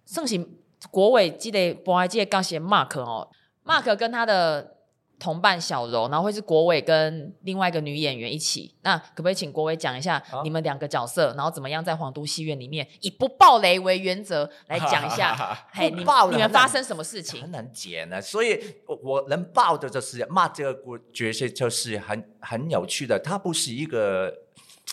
[0.05, 0.57] 盛行
[0.91, 3.29] 国伟记得博爱记得刚写 Mark 哦
[3.65, 4.76] ，Mark 跟他的。
[5.19, 8.75] 同伴小柔，然后会是国伟跟另外一个女演员一起。
[8.81, 15.35] 那可不可以请国伟讲一下你们两个角色，啊、然后怎么样在黄都戏院里面以不暴雷为原则来讲一下？
[15.73, 17.41] 嘿，你们你们发生什么事情？
[17.41, 23.17] 很难解呢，所以我能爆的就是骂这个角色就是很很有趣的。
[23.19, 24.31] 他不是一个，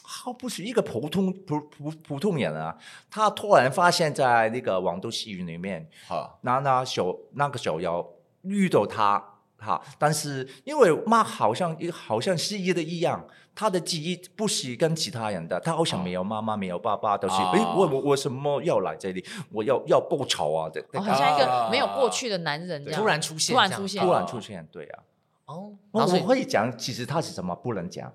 [0.02, 2.74] 他不是一个普通普普普通人啊。
[3.10, 8.04] 他突然发现在那个黄都戏院里面，好，那那小那个小妖
[8.42, 9.22] 遇到他。
[9.64, 19.24] 好，但是因为妈好像好像失忆的一样，他的记忆不是跟其他人的，他好像没有妈妈，哦、没有爸爸，都是哎，我我为什么要来这里？
[19.50, 20.68] 我要要报仇啊！
[20.68, 25.02] 对，好像一个没有过去的男人这样，突然出现，突然出现，突然出现，对啊。
[25.46, 28.12] 哦，我我可以讲，其实他是什么不能讲？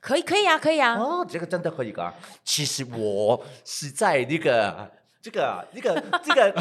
[0.00, 0.94] 可以，可以啊，可以啊。
[0.96, 2.12] 哦，这个真的可以讲。
[2.44, 4.99] 其实我是在那个。
[5.22, 6.54] 这个啊，这个这个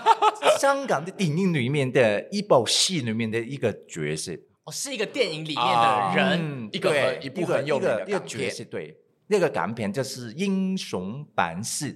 [0.60, 4.32] 香港的电影里面的一部戏里面的一个角色，
[4.64, 8.94] 哦，是一个电影里面的人，一个一部很有名的一个角色，对，
[9.28, 11.86] 那个港片就是《英雄本色》，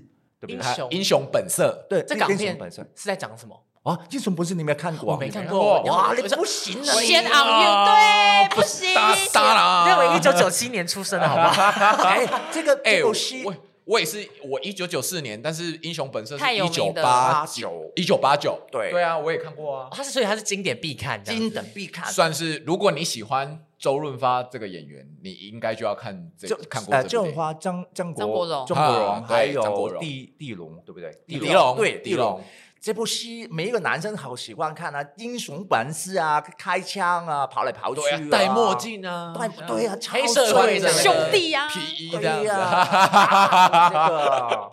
[0.40, 0.96] 对不对？
[0.96, 3.62] 英雄本色，对，这港片是在讲什么？
[3.82, 5.12] 啊，英雄本色你没有看过？
[5.12, 5.82] 我没看过。
[5.82, 8.92] 哇，你不行了，先熬夜对，不行。
[9.34, 11.62] 那我一九九七年出生的，好不好？
[12.08, 13.44] 哎，这个 这部戏。
[13.86, 18.90] 我也是，我一九九四年，但是《英雄本色》是一九八九，一九八九，对。
[18.90, 19.88] 对啊，我也看过啊。
[19.92, 27.08] 他是所以他是经典必看，经典必看，算是如果你喜欢周润发这个演员，你应该就要看这看过这。
[27.08, 31.16] 周润发、张张国荣、张国荣，还有地地龙，对不对？
[31.24, 32.42] 地龙，对地龙。
[32.86, 44.70] 这部戏每一个男生好喜欢看啊，英雄本事啊，开枪啊，跑来跑去，戴墨镜啊，对对啊，黑社会的兄弟呀，皮衣这样子，那个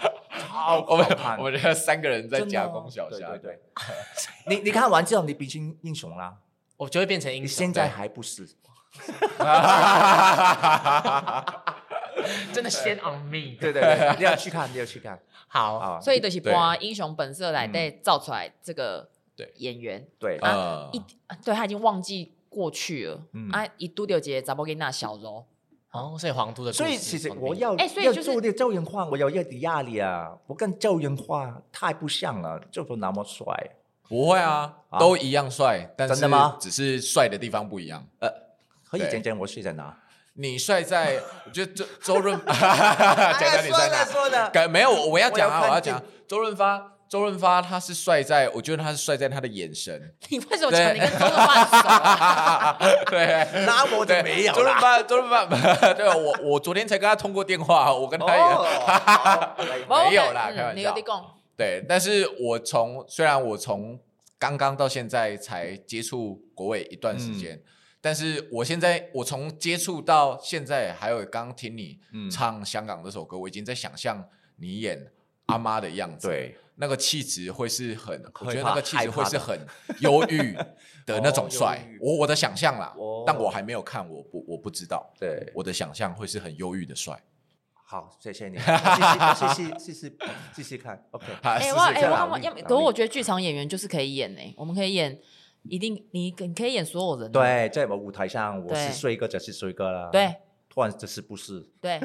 [0.47, 1.08] 好我们
[1.39, 3.60] 我们这三个人在真的哦夹攻小虾，对对对，
[4.45, 6.36] 你你看完之后，你变成英雄啦。
[6.78, 7.58] 我就会变成英你雄。
[7.58, 8.45] 现在还不是？
[12.54, 13.58] 真的先 on me。
[13.60, 15.19] 对对对，你要去看，你要去看
[15.53, 16.01] 好，啊！
[16.01, 16.51] 所以就是对。
[16.51, 19.53] 把英雄本色来带造出来这个对。
[19.57, 21.01] 演员，对，啊呃一
[21.45, 23.21] 对他已经忘记过去了。
[23.33, 23.51] 嗯。
[23.51, 25.45] 啊，一度掉节查某囡仔小柔，
[25.91, 30.35] 哦，所以皇都的故事，所以其实我要哎所以就是要做这个周润发，我有一点压力啊！
[30.47, 33.45] 我跟周润化太不像了，就不那么帅。
[34.09, 34.97] 不会啊，啊。
[34.97, 36.57] 都一样帅，但是真的吗？
[36.59, 38.03] 只是帅的地方不一样。
[38.89, 39.11] 可以对。
[39.11, 39.95] 讲讲我帅在哪？
[40.36, 44.04] 你帅在，我觉得周周润， 讲讲你帅哪？
[44.06, 46.89] 说的改没有，我我要讲啊，我要讲周润发。
[47.10, 50.15] 周润发他是帅在，我觉得他是帅在他的眼神。
[50.30, 52.78] 你为什么讲你跟周润发很熟啊？
[53.06, 54.82] 对， 那我就对没有周润啦。
[54.82, 58.34] 发，周润发，对我我昨天才跟他通过电话，我跟他没
[60.15, 60.96] 有啦嗯开玩笑
[61.56, 64.00] 对，但是我从虽然我从
[64.39, 67.63] 刚刚到现在才接触国伟一段时间，嗯
[68.05, 71.97] 但是我现在，我从接触到现在，还有刚听你
[72.29, 75.07] 唱香港这首歌，我已经在想象你演
[75.45, 76.27] 阿妈的样子。
[76.27, 79.57] 对，那个气质会是很，我觉得那个气质会是很
[80.01, 80.53] 忧郁
[81.07, 81.79] 的那种帅。
[82.01, 82.93] 我我的想象啦，
[83.25, 87.17] 但我还没有看，我不我不知道，对，我的想象会是很忧郁的帅。
[87.85, 88.57] 好，谢谢你。
[88.59, 90.15] 谢谢谢谢谢谢，
[90.53, 91.01] 继续看。
[91.11, 91.51] OK，好。
[91.51, 95.17] 哎，我，哎，我，我，我，可我觉得剧场演员就是可以演呢，我们可以演。
[95.69, 100.36] 一定你你可以演所有人、啊，对，在我舞台上，我是帅哥就是帅哥了，，对。
[100.69, 102.02] 突然就是不是，对。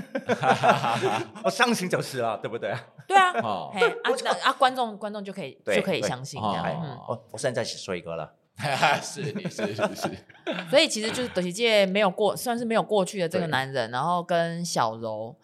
[1.42, 2.70] 我相信就是了，对不对？
[3.06, 3.70] 对啊，哦。
[3.72, 8.30] 嘿啊 那啊观众观众就可以就可以相信这样，我我现在是帅哥了，
[9.00, 10.10] 是你是是是，
[10.68, 15.34] 所以其实就是德西界没有过，算是没有过去的这个男人，然后跟小柔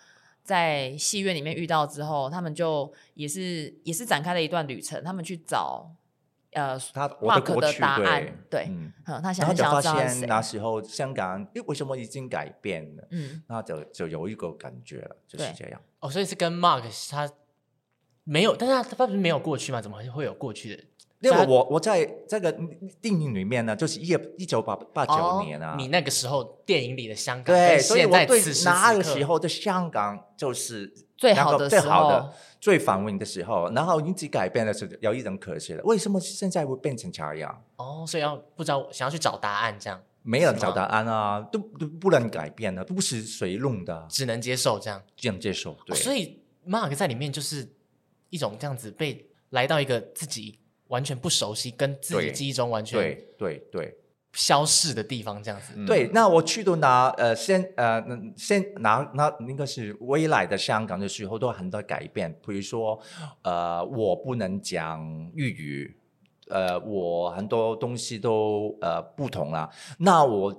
[0.43, 5.91] 在戏院里面遇到之后，他们就也是也是展开了一段旅程，他们去找
[6.55, 13.07] 呃他我的过去的答案，对，嗯，嗯，他想很然后就发现那时候香港，诶，为什么已经改变了？
[13.11, 15.81] 嗯，那就就有一个感觉了，就是这样。
[16.01, 17.31] 哦，所以是跟 Mark 他
[18.25, 19.83] 没有，但是他他不是没有过去吗？
[19.83, 20.85] 怎么会有过去的？
[21.25, 22.53] 因为我我在这个
[23.01, 35.83] 电影里面呢，就是一一九八八九年啊，你那个时候电影里的香港，对，所以我对那个时候的香港就是最好的那个最好的、最繁荣的时候，然后一直改变的是，有一种可惜了。
[35.85, 37.63] 为什么现在会变成这样？
[37.77, 45.03] 哦，所以要不知道想要去找答案，这样没人找答案啊，都都不能改变的，都不是谁弄的，只能接受这样。
[45.17, 45.77] 这样接受。
[45.87, 47.69] 对，哦所以 Mark 在里面就是
[48.31, 50.59] 一种这样子被来到一个自己
[50.89, 53.99] 完全不熟悉，跟自己记忆中完全对对对。
[54.37, 55.75] 消逝的地方，这样子。
[55.77, 58.05] 嗯对，那我去到哪呃先呃
[58.37, 62.37] 先拿那应该是未来的香港的时候，都很多改变。
[62.45, 62.99] 比如说
[63.43, 65.97] 呃，我不能讲粤语，
[66.49, 69.71] 呃，我很多东西都呃不同了。
[69.99, 70.53] 那我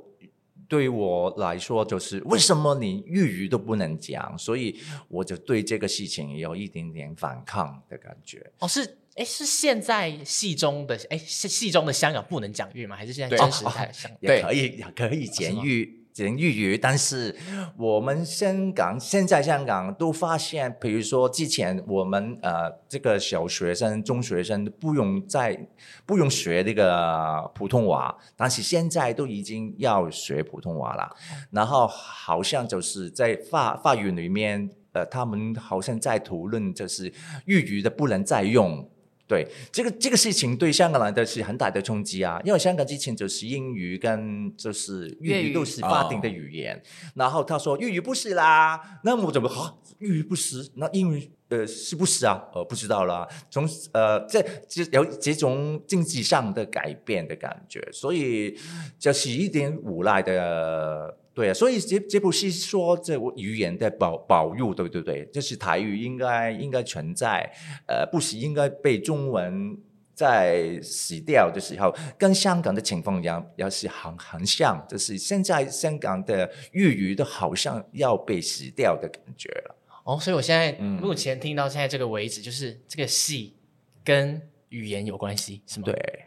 [0.70, 4.38] 对我来说，就是为什么你粤语都不能讲？
[4.38, 8.50] 所以我就对这个事情有一点点反抗的感觉。
[8.60, 12.95] 哦，是哎，是现在戏中的哎，是戏中的香港不能讲粤吗？
[12.97, 14.19] 还是现在对真实在香 港？
[14.19, 17.34] 也可以也可以讲粤讲粤语，但是
[17.78, 25.58] 我们香港现在香港都发现，比如说之前我们呃这个小学生、中学生不用再
[26.06, 31.10] 不用学那个普通话，但是现在都已经要学普通话了。
[31.51, 37.13] 然后好像就是在法法语里面，呃，他们好像在讨论，就是
[37.45, 38.89] 粤语的不能再用。
[39.28, 46.80] 对，这个这个事情对香港来的是很大的冲击啊，因为香港之前就是英语跟就是粤粤语语都是法定的语言，
[47.16, 50.70] 然后他说粤语不是啦，那我怎么啊粤语不是？
[50.76, 52.40] 那英语呃是不是啊？
[52.54, 58.56] 呃不知道啦，从呃这这有这种经济上的改变的感觉，所以
[59.00, 61.18] 就是一点无奈的。
[61.36, 65.26] 对啊，所以这这部戏说这语言的保保育，对不对？
[65.26, 67.52] 就是台语应该应该存在，
[67.88, 69.77] 呃，不是应该被中文
[70.13, 79.75] 在死掉的时候，跟香港的情况一样，也是很很像，就是现在香港的粤语都好像要被死掉的感觉了。
[80.06, 83.58] 哦，所以我现在嗯目前听到现在这个为止，就是这个戏
[84.06, 85.86] 跟语言有关系，是吗？
[85.88, 86.25] 对，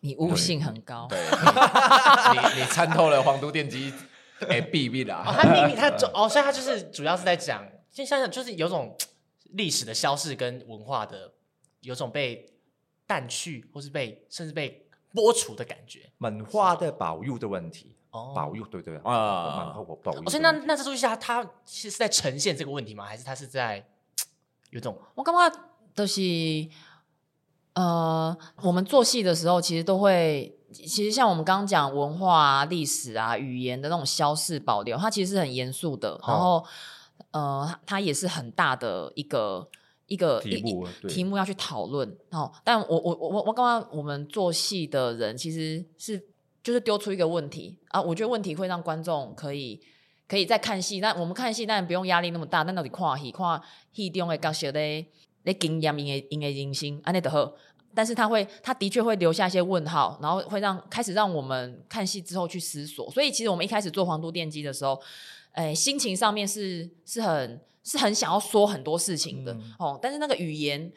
[0.00, 1.18] 你悟性很高，对，
[2.32, 3.92] 你你参透了皇都电机
[4.48, 8.96] 哎秘密哦，啦，他 秘密，他主哦，所以他就是主要是在讲，就想想就是有种
[9.50, 11.32] 历史的消逝跟文化的
[11.80, 12.52] 有种被
[13.06, 16.10] 淡去，或是被甚至被剥除的感觉。
[16.18, 19.12] 文化的保育的问题，哦保育对对啊文
[19.52, 20.26] 化保育的问题。
[20.26, 23.04] 哦，所以那那这出戏它它其实是在呈现这个问题吗？
[23.04, 23.84] 还是他是在
[24.70, 25.60] 有种我感觉
[25.94, 26.20] 都是，
[27.74, 36.20] 呃，我们做戏的时候，其实都会，其实像我们刚刚讲文化啊、历史啊、语言的那种消逝保留，它其实是很严肃的。
[36.26, 36.64] 然后，
[37.32, 39.68] 哦、呃，它也是很大的一个
[40.06, 42.16] 一个题目题目要去讨论。
[42.30, 46.22] 哦，但我我我我刚刚我们做戏的人其实是
[46.62, 49.80] 就是丢出一个问题啊，我觉得问题会让观众可以。
[50.30, 52.62] 可以再看戏，那我们看戏当然不用压力那么大。
[52.62, 53.60] 但到底看戏，看
[53.92, 55.04] 戏中的角色咧，
[55.42, 57.52] 咧经验因的因的人生，安尼就好。
[57.94, 63.10] 但是他会，他的确会留下一些问号，然后会让开始让我们看戏之后去思索。
[63.10, 65.00] 所以其实我们一开始做《黄都电机》的时候，
[65.52, 69.98] 诶、欸，心情上面是是很是很想要说很多事情的、嗯、哦。
[70.00, 70.92] 但是那个语言，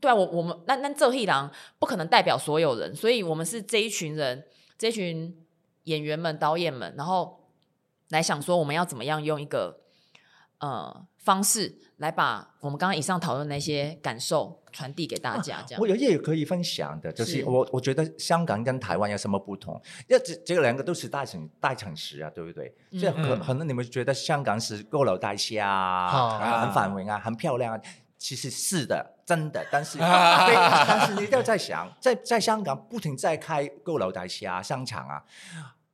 [0.00, 4.44] 对啊，我我们那那这一郎不可能代表所有人，所以我们是这一群人，
[4.78, 5.36] 这一群
[5.84, 7.40] 演员们、导演们，然后。
[8.10, 9.80] 来想说，我们要怎么样用一个
[10.58, 15.62] 呃方式来把我们刚刚以上讨论那些感受传递给大家？
[15.66, 19.80] 这样，我有也可以分享的，就是我我觉得香港跟台湾有什么不同？
[20.08, 22.74] 因为这这两个都是大城大城市啊，对不对？
[23.00, 27.80] 这可可能你们觉得香港是高楼大厦啊，很繁荣啊，很漂亮啊，
[28.18, 29.64] 其实是的，真的。
[29.70, 35.22] 但是 但是你要在想，在在香港不停在开高楼大厦商场啊。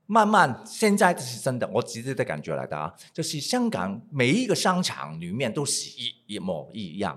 [0.07, 7.17] 慢慢，现在这是真的，我直接的感觉来的啊，就是香港每一个商场里面都是一一模一样，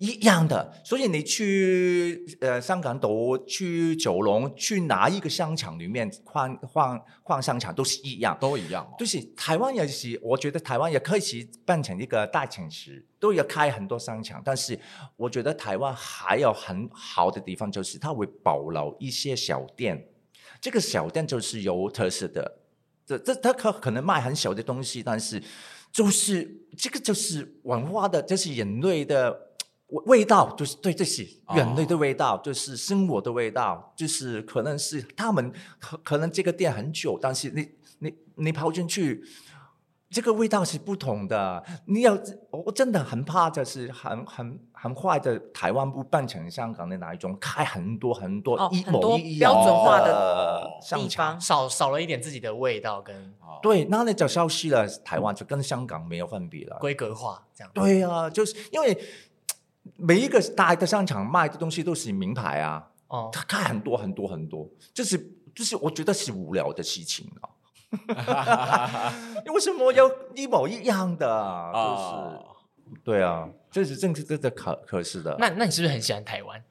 [0.00, 0.72] 一样的。
[0.84, 3.08] 所以你去呃香港岛、
[3.46, 8.96] 去九龙、去哪一个商场里面逛逛逛商场都是一样，都一样、哦。
[8.98, 14.42] 就是台湾也是，我觉得台湾也可以是变成一个大城市，都要开很多商场。
[14.44, 14.76] 但是
[15.16, 20.08] 我觉得台湾还有很好的地方，就是它会保留一些小店。
[20.60, 22.58] 这个小店就是有特色的，
[23.06, 25.42] 这这它可可能卖很小的东西，但是
[25.92, 29.49] 就是这个就是文化的，这是人类的
[30.06, 37.68] 味道，就是对，这些人类的味道，就是生活的味道，就是可能是他们可可能这个店很久，但是你
[37.98, 39.24] 你你跑进去。
[40.12, 42.18] 这个味道是不同的，你要
[42.50, 53.32] 我真的很怕，就是很很很快的台湾不变成香港的那一种，开很多很多一模一样标准化的地方，少少了一点自己的味道跟
[53.62, 57.70] 对，那你就消失了，台湾就跟香港没有分别了，规格化这样。
[57.72, 59.00] 对啊，就是因为
[59.96, 65.18] 每一个大的商场卖的东西都是名牌啊，哦，他看很多很多很多，就是
[65.54, 67.48] 就是我觉得是无聊的事情啊。
[69.52, 71.72] 为什么要一模一样的？
[71.74, 75.34] 就是，对啊，这是正是这这可可是的。
[75.40, 76.62] 那那你是不是很喜欢台湾？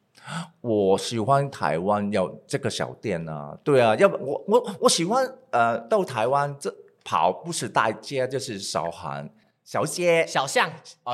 [0.62, 3.58] 我喜欢台湾有这个小店啊。
[3.64, 9.30] 对啊，要不我我我喜欢呃到台湾这跑不是大街就是小巷
[9.66, 10.72] 小街小巷
[11.04, 11.14] 啊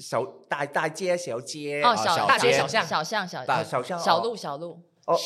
[0.00, 5.16] 小大大街小街哦小大街小巷小巷小小巷小路小路哦。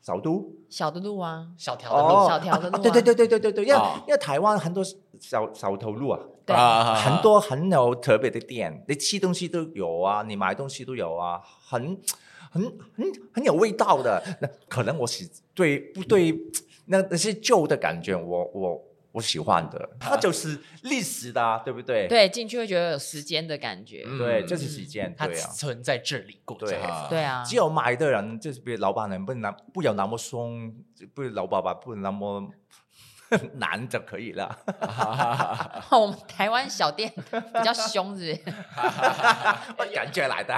[0.00, 4.82] 小都小的路啊，小条的路，小条的路，对对对对对对对，因为因为台湾很多
[5.20, 12.00] 小小头路啊，对，很多很有特别的店，你吃东西都有啊，你买东西都有啊，很
[12.50, 12.62] 很
[12.96, 14.22] 很很有味道的。
[14.40, 16.34] 那可能我是对不对？
[16.86, 18.82] 那那些旧的感觉，我我。
[19.12, 22.06] 我喜欢的，它就是历史的，啊，对不对？
[22.06, 24.04] 对，进去会觉得有时间的感觉。
[24.06, 26.56] 嗯、对，就是时间，它存在这里过。
[26.58, 27.42] 对啊，对啊。
[27.42, 30.74] 只有买的人，就是比如老板人不能不要那么松，
[31.14, 32.48] 不老爸爸不能那么
[33.54, 34.58] 难就可以了。
[35.90, 38.54] 我们台湾小店比较凶，是不是？
[39.78, 40.54] 我感觉来的，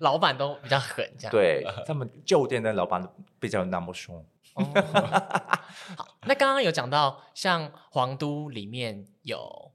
[0.00, 1.30] 老板都比较狠，这样。
[1.30, 3.06] 对，他们旧店的老板
[3.40, 4.24] 比较那么凶。
[4.54, 4.64] 哦，
[5.96, 9.72] 好，那刚刚有讲到，像皇都里面有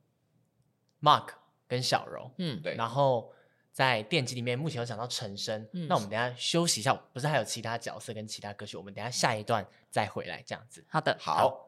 [1.02, 1.30] Mark
[1.68, 3.34] 跟小柔，嗯，对，然后
[3.72, 10.86] 在电机里面目前有讲到陈升，嗯，那我们等下休息一下，不是还有其他角色跟其他歌曲，我们等下下一段再回来这样子。
[10.90, 11.36] 好的，好。
[11.36, 11.64] 好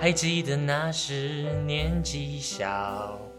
[0.00, 3.29] 还记得那时年纪小。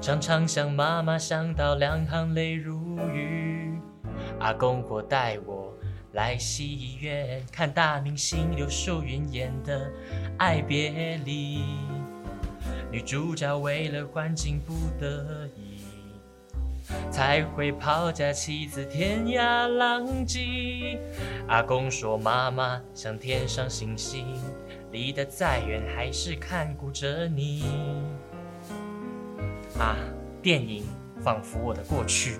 [0.00, 3.78] 常常想妈妈，想到两行泪如雨。
[4.38, 5.72] 阿公或带我
[6.12, 9.86] 来戏院看大明星刘淑云演的
[10.38, 11.58] 《爱别离》，
[12.90, 15.84] 女主角为了环境不得已，
[17.10, 20.98] 才会抛家弃子天涯浪迹。
[21.46, 24.26] 阿公说妈妈像天上星星，
[24.90, 27.64] 离得再远还是看顾着你。
[29.82, 29.96] 啊！
[30.40, 30.84] 电影
[31.20, 32.38] 仿佛我的过去。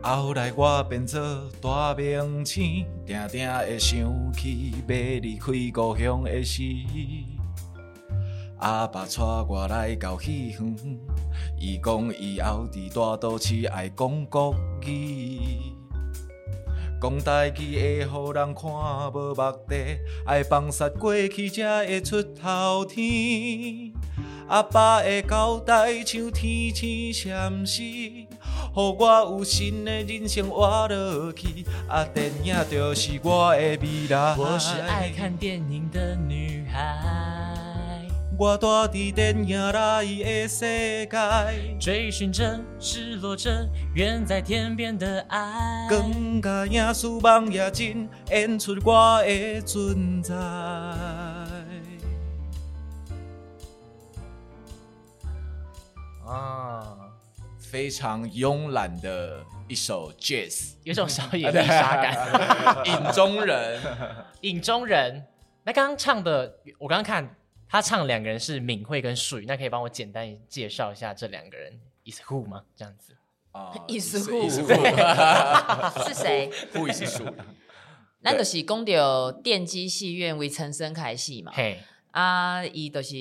[0.00, 1.20] 后来我变作
[1.60, 6.62] 大明星，定定会想起要离开故乡的时。
[8.58, 10.76] 阿爸带我来到戏园，
[11.58, 14.54] 伊讲以后伫大都市爱讲国
[14.86, 15.71] 语，
[17.02, 18.70] 讲台语会互人看
[19.12, 19.34] 无目
[19.68, 23.92] 的，爱放煞过去才会出头天。
[24.46, 28.28] 阿爸的交代像天星闪烁，予
[28.72, 31.66] 我有新的人生活落去。
[31.88, 34.36] 啊，电影就是我的未来。
[34.38, 36.78] 我是爱看电影的女孩，
[38.42, 39.68] 我住伫电影
[40.02, 45.86] 里的世界，追寻着，失落着，远在天边的爱。
[45.88, 50.34] 光甲影视梦也真演出我的存在。
[56.26, 56.98] 啊，
[57.60, 59.38] 非常慵懒的
[59.68, 62.82] 一首 jazz，有种小野丽莎感。
[62.90, 63.80] 影中人，
[64.40, 65.26] 影中人。
[65.62, 67.36] 那刚刚唱的，我刚刚看
[67.72, 72.64] 他唱两个人是敏慧跟树宇，那可以帮我简单介绍一下这两个人？Is who 吗？
[72.76, 73.16] 这样子
[73.52, 74.60] 啊， is who 是
[76.04, 76.50] 是谁？
[76.74, 77.24] Who is 树？
[78.22, 83.16] 咱就是讲到电机戏院为陈生开戏嘛，嘿，啊，伊就是。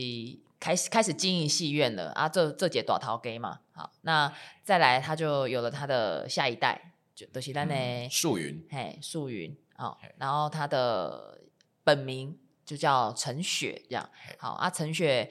[0.62, 4.32] 开始开始经营戏院了啊，这这节大头给嘛，好，那
[4.64, 11.40] 再来他就有了他的下一代，就都、就是咱的树云，嘿，树云，好，然后他的
[11.84, 12.38] 本名
[12.72, 15.30] 就叫陈雪，这样，好啊，陈雪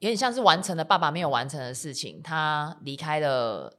[0.00, 3.72] 有点像是完成了爸爸没有完成的事情，他离开了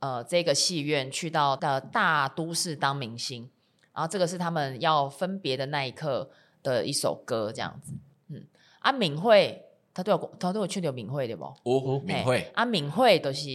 [0.00, 3.48] 呃这个戏院，去到的大都市当明星，
[3.92, 6.28] 然后这个是他们要分别的那一刻
[6.64, 7.92] 的一首歌，这样子。
[8.30, 8.44] 嗯
[8.80, 9.64] 啊，敏慧，
[9.94, 11.44] 他都有，他都有去到敏慧对不？
[11.44, 12.50] 哦，敏慧。
[12.56, 13.46] 啊，敏慧就是，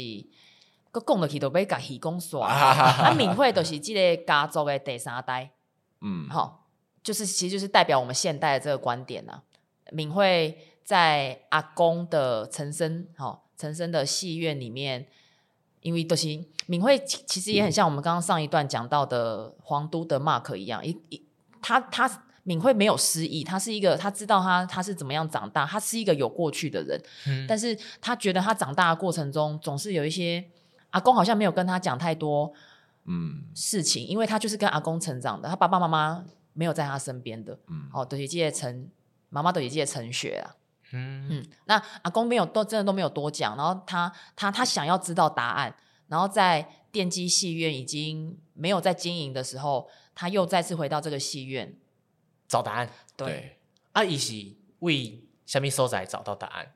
[0.93, 2.39] 佮讲落去都要甲戏讲煞。
[2.47, 5.51] 啊，敏慧都是这个家族的第三代。
[6.01, 6.64] 嗯，好，
[7.06, 9.41] 就是其实就是代表我们现代的这个观点啊。
[9.91, 15.08] 敏慧在阿公的陈昇，好，陈生的戏院里面，
[15.82, 16.28] 因为都是
[16.66, 21.26] 敏慧，其实也很像我们刚刚上一段讲到的皇都的 Mark 一样，一一
[21.62, 22.08] 他他。
[22.08, 30.45] 他敏慧没有失忆，他是一个，他知道他他是怎么样长大，他是一个有过去的人，嗯、但是他觉得他长大的过程中总是有一些
[30.91, 32.53] 阿公好像没有跟他讲太多
[33.06, 36.24] 嗯事情，嗯、因为他就是跟阿公成长的，他爸爸妈妈
[36.56, 38.89] 没有在他身边的，嗯，哦，都是记得陈
[39.30, 40.56] 妈妈都是记得陈雪啊，
[40.93, 41.28] 嗯。
[41.30, 45.76] 嗯，那阿公没有都真的都没有多讲，然后他他他想要知道答案，
[46.08, 51.76] 然后在电机戏院已经没有在经营的时候，他又再次回到这个戏院。
[52.47, 53.60] 找答案，对，
[53.91, 54.34] 阿姨是
[54.80, 56.74] 为虾米所在找到答案？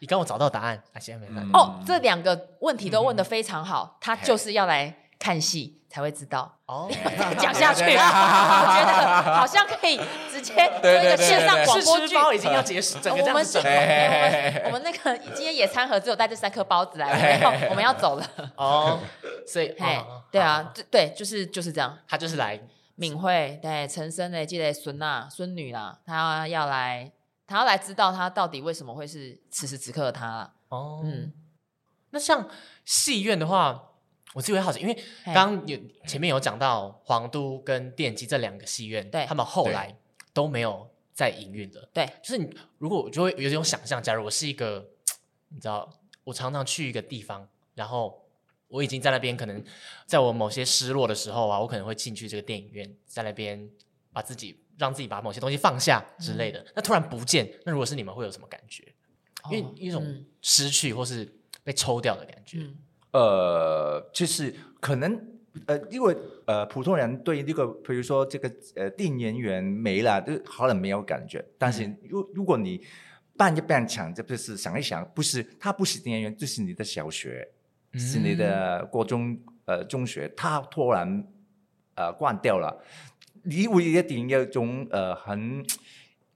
[0.00, 1.50] 你刚我找到答案，啊，现在没答案。
[1.54, 6.52] 哦，这两个问题都问得非常好，他就是要来看戏才会知道。
[6.66, 6.90] 哦，
[7.38, 10.00] 讲下去，我觉得好像可以
[10.30, 13.58] 直接 做一个线上广播剧，包已经要结束，整个这样子。
[14.64, 18.30] 我们那个今天野餐盒只有带这三颗包子来，然后我们要走了。
[18.56, 19.00] 哦，
[19.46, 19.74] 所以，
[20.30, 22.60] 对啊，对，就是就是这样，他就是来。
[22.98, 27.12] 敏慧对陈生的这个孙娜孙女啦，她要来，
[27.46, 30.50] 她要来知道她到底为什么会是此时此刻的她啦。
[30.70, 31.30] 哦，嗯，
[32.08, 32.48] 那像
[32.86, 33.82] 戏院的话，
[34.36, 39.96] 我自己会好奇，因为刚刚有前面有讲到皇都跟电机这两个戏院，对，他们后来
[40.34, 41.88] 都没有再营运了。
[41.94, 44.90] 对，就是你如果我就会有这种想象，假如我是一个，
[45.48, 45.90] 你知道，
[46.24, 48.22] 我常常去一个地方，然后。
[48.68, 49.64] 我已经在那边，可能
[50.06, 53.70] 在我某些失落的时候啊，我可能会进去这个电影院，在那边
[54.12, 56.58] 把自己让自己把某些东西放下之类的。
[56.58, 58.82] 嗯、那突然不见，那如果是你们会有什么感觉？
[59.44, 61.32] 哦、因为一种失去或是
[61.62, 62.58] 被抽掉的感觉。
[62.58, 62.76] 嗯、
[63.16, 65.18] 呃，就是可能
[65.66, 71.44] 呃，因为呃，普通人对这个，比如说这个呃，电影演员没了，就好像没有感觉。
[71.56, 72.80] 但是如、嗯、如果你
[73.36, 77.48] 办一办场，这不是想一想，不是他不是电影演员，就是你的小学。
[77.98, 81.26] 是你的国中呃中学，他突然
[81.94, 82.84] 呃关掉了，
[83.42, 85.64] 你会一定有一种呃很，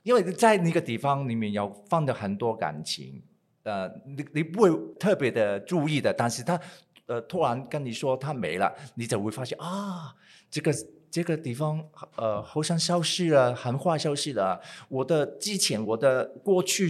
[0.03, 3.23] 因为在那个地方里面有放了很多感情，
[3.63, 6.61] 呃你你不会特别的注意的，但是他
[7.07, 10.15] 呃突然跟你说他没了，你就会发现啊
[10.51, 10.73] 这个
[11.11, 11.85] 这个地方
[12.17, 16.89] 呃好像消失了，很快消失了，我的之前我的过去。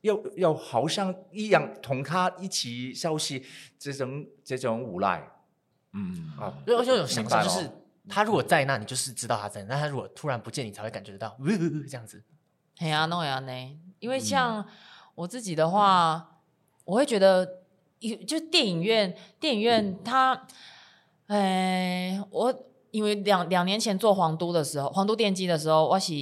[0.00, 3.42] 又又好像一样同他一起消失，
[3.76, 5.20] 这种这种无奈，
[5.92, 7.68] 嗯啊，就就有想象就是，
[8.08, 12.22] 他如果在那，你就是知道他在那；但他如果突然不见，你才会感觉得到，呃呃呃这样子。
[12.78, 13.52] 嘿啊，那样呢？
[13.98, 14.64] 因为像
[15.16, 16.40] 我自己的话，
[16.84, 17.62] 我会觉得
[18.26, 20.46] 就电影院，电影院它，
[21.26, 22.54] 哎，我
[22.90, 26.12] 因为两两年前做皇都的时候，皇都电机的时候，我是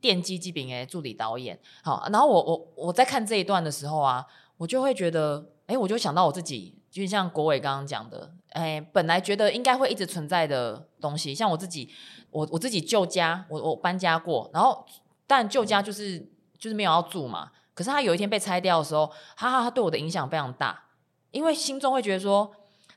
[0.00, 1.58] 电机这边的助理导演。
[1.82, 4.24] 好，然后我我我在看这一段的时候啊，
[4.56, 11.90] 我就会觉得，哎，我就想到我自己，就像国伟刚刚讲的，哎，本来觉得应该会一直存在的东西，像我自己，
[12.30, 14.86] 我我自己旧家，我我搬家过，然后
[15.26, 16.20] 但旧家就是
[16.56, 17.50] 就是没有要住嘛。
[17.74, 19.06] 可是他有一天被拆掉的时候，
[19.36, 20.84] 哈哈，他对我的影响非常大，
[21.32, 22.50] 因为心中会觉得说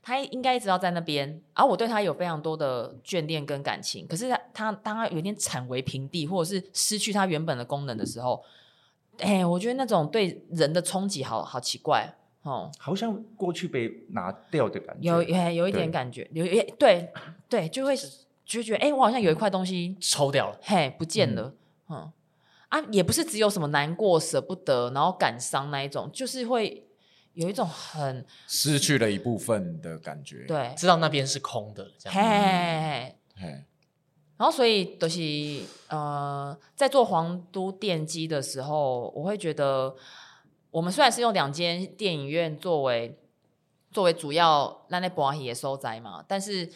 [0.04, 4.06] 他应该一直要在那边，而我对他有非常多的眷恋跟感情。
[4.08, 8.44] 可是他他当他有一天铲为平地，或者是失去他原本的功能的时候，
[9.18, 12.14] 哎，我觉得那种对人的冲击好好奇怪
[12.44, 17.14] 哦，好像过去被拿掉的感觉，有有一点感觉，有对对，
[17.50, 17.96] 对，就会
[18.46, 21.54] 就觉得哎，我好像有一块东西抽掉了，嘿，不见了，
[21.90, 21.98] 嗯。
[21.98, 22.14] 嗯
[22.70, 26.86] 啊，也不是只有什么难过、舍不得，然后感伤那一种，就是会
[27.32, 30.44] 有一种很失去了一部分的感觉。
[30.46, 32.14] 对，知道那边是空的，这样。
[32.14, 33.48] 嘿，嘿，嘿，嘿，
[34.36, 39.96] 然后，所以就是呃，在做皇都电机的时候，我会觉得，
[40.70, 43.18] 我们虽然是用两间电影院作为
[43.92, 46.68] 作为主要让那播戏的所在嘛，但是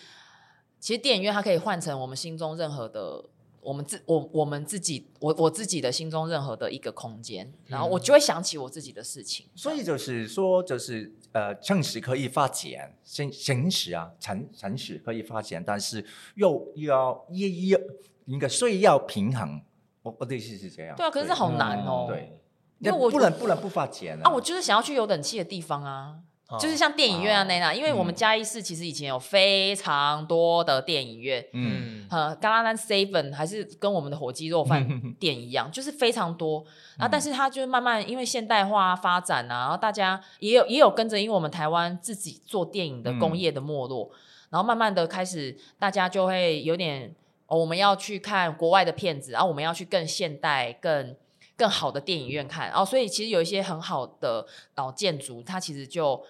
[0.80, 3.26] 其实电影院它可以换成我们心中任何的。
[3.62, 9.46] 我们自我我们自己我我自己的心中任何的一个空间，然后我就会想起我自己的事情。
[9.54, 16.04] 嗯、所以就是说，就是呃，诚实可以发展，现现实啊，诚诚实可以发展，但是
[16.36, 17.80] 又要也要
[18.26, 19.62] 应该需要平衡。
[20.02, 20.96] 我我的意思是这样。
[20.98, 22.08] 对啊，可是好难哦。
[22.10, 22.40] 对，
[22.80, 24.34] 因为我不能不能不发展啊，啊！
[24.34, 26.20] 我就是想要去有冷气的地方啊。
[26.60, 34.86] 就是像电影院啊那样，因为我们嘉义市其实以前有非常多的电影院，嗯，呃，嘎拉兰 Seven 还是跟我们的火鸡肉饭
[35.20, 36.66] 店一样，就是非常多。
[36.98, 44.12] 然后，但是它就慢慢因为现代化发展啊，然后大家也有也有跟着，因为我们台湾自己做电影的工业的没落，
[44.50, 47.16] 然后慢慢的开始大家就会有点，
[47.48, 51.16] 哦，我们要去看国外的片子，然后我们要去更现代、更
[51.56, 54.46] 更好的电影院看，哦所以其实有一些很好的
[54.76, 56.22] 老建筑，它其实就。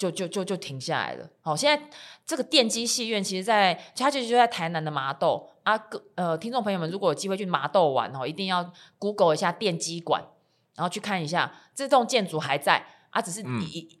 [0.00, 1.28] 就就就就停下来了。
[1.42, 1.86] 好，现在
[2.24, 5.76] 这个电机戏院，其实在它就就在台南的麻豆啊。
[5.76, 10.24] 各呃，听众朋友们，如果有机会去麻豆玩哦，一定要 Google 一下电机馆，
[10.74, 14.00] 然后去看一下这栋建筑还在啊，只是你一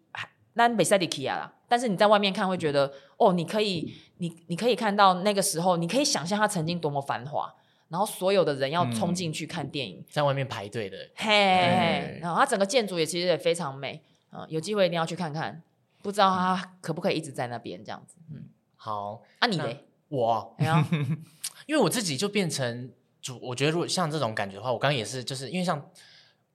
[0.54, 1.52] 那没塞里基亚啦。
[1.68, 7.54] 但是你在外面看会觉得哦，你可以你你可以看到那个时候，你可以想象它曾经多么繁华，
[7.88, 15.62] 然后所有的人要冲进去看电影，嗯、在外面排队的，嘿，嘿，然后它整个建筑也其实也非常美啊，有机会一定要去看看。
[16.02, 18.16] 不知道他可不可以一直在那边这样子？
[18.32, 19.84] 嗯，好，啊你嘞？
[20.08, 20.56] 我，
[21.66, 22.90] 因为我自己就变成
[23.20, 25.90] 主，我觉得如果像这种感觉的话，我刚刚也是，就是因为像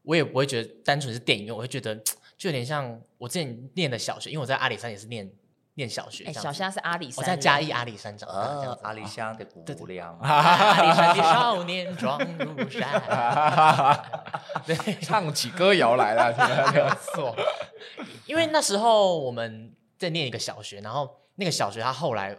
[0.02, 1.96] 我也不会觉得单纯是电影院，我会觉得
[2.38, 5.32] 就有点像我之前念的小学，因为我在阿里山也是念
[5.76, 6.32] 念小学。
[6.34, 8.78] 小虾是阿里山，我在嘉义阿里山长大。
[8.82, 9.46] 阿里山的
[9.76, 13.02] 姑娘， 阿里山的少年壮如山，
[14.66, 16.34] 对，唱起歌谣来了，
[16.74, 17.36] 没有错。
[18.26, 22.36] 因为那时候我们在念一个小学，然后那个小学他后来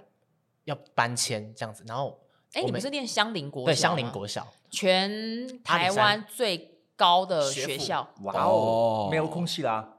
[0.65, 2.19] 要搬迁这样子，然后
[2.55, 3.67] 哎，你们是念香林国小？
[3.67, 8.09] 对，香林国小，全台湾最高的学校。
[8.23, 9.96] 哇哦，没有空气啦，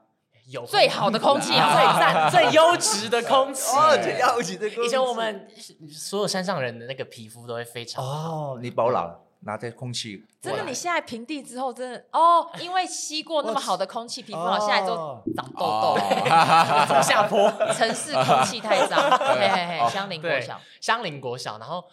[0.48, 3.62] 有最好的空气， 最赞、 最优质的空气，
[4.02, 4.86] 最优质的空气。
[4.86, 5.48] 以前我们
[5.90, 9.20] 所有山上人的那个皮肤都会非常哦，你保养。
[9.42, 15.96] 拿着空气，真的，你现在平地之后，真的哦，因为吸过那么好的空气，皮肤好，现在都长痘痘，
[16.92, 21.84] 走下坡，城市空气太脏，嘿嘿嘿，香林国小，香林国小，然后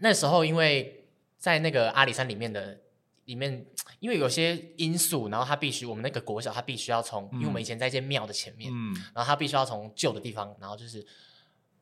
[0.00, 1.04] 那时候因为
[1.36, 2.78] 在那个阿里山里面的
[3.24, 3.66] 里面，
[4.00, 11.06] 因为有些因素，然后他必须我们那个国小，他必须要从，因为我们以前在一间庙的前面，嗯，然后他必须要从旧的地方，然后就是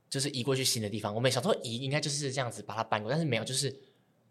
[0.09, 3.75] 就是移过去新的地方，我们想说移应该就是这样子把它搬过，但是没有，就是。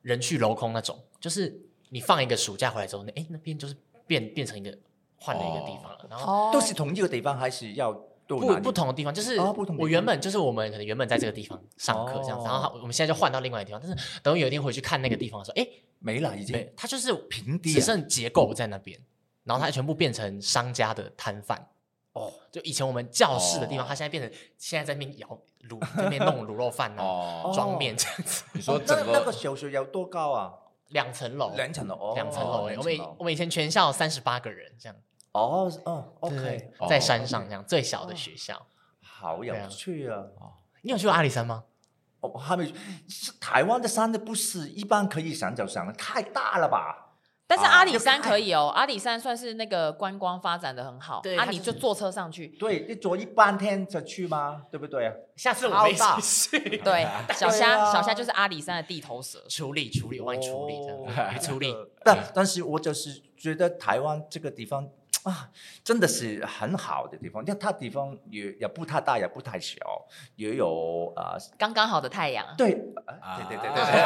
[0.04, 1.56] 人去楼空那种，就是
[1.90, 3.76] 你放一个暑假回来之后，那哎那边就是
[4.08, 4.76] 变变成一个
[5.16, 7.94] 换了一个地方了，哦、然后都是同一个地方，还是要
[8.40, 9.14] 不不同的地方？
[9.14, 9.38] 就是
[9.78, 15.68] 我原本就是我们可能原本在这个地方上课这样然后我们现在就换到另外一个地方，但是等有一天回去看那个地方的时候，哎
[16.00, 19.00] 没了已经，它就是平地，只剩结构在那边，
[19.44, 21.68] 然后它全部变成商家的摊贩。
[22.14, 25.28] 哦，就以前我们教室的地方，它现在变成现在在那边摇
[25.70, 28.44] 卤，在那边弄卤肉饭哦，装面这样子。
[28.54, 30.54] 你说整个那个小学有多高啊？
[30.90, 32.64] 两层楼，两层楼，两层楼。
[32.78, 34.96] 我们我们以前全校三十八个人这样。
[35.34, 38.66] 哦哦，OK，在山上这样最小的学校，
[39.02, 40.24] 好有趣啊！
[40.82, 41.64] 你有去过阿里山吗？
[42.20, 42.72] 我还没。
[43.40, 47.08] 台湾的山的不是一般可以上就上的，太大了吧？
[47.48, 54.64] 但是阿里山可以哦，阿里山算是那个观光发展的很好，对啊，你就坐车上去，对，你坐一半天就去吗？
[54.72, 55.14] 对不对啊？
[55.36, 56.78] 下次我们一去。
[56.80, 57.06] 对，
[57.36, 61.76] 小虾小虾就是阿里山的地头蛇，处理处理，我帮你处理这样子，处理。
[62.06, 64.88] 但但是我就是觉得台湾这个地方
[65.24, 65.50] 啊，
[65.84, 69.76] 真的是很好的地方，因为它地方也也不太大，也不太小，
[70.36, 72.74] 也有啊、呃，刚刚好的太阳，对，
[73.22, 74.02] 啊、对对对对对，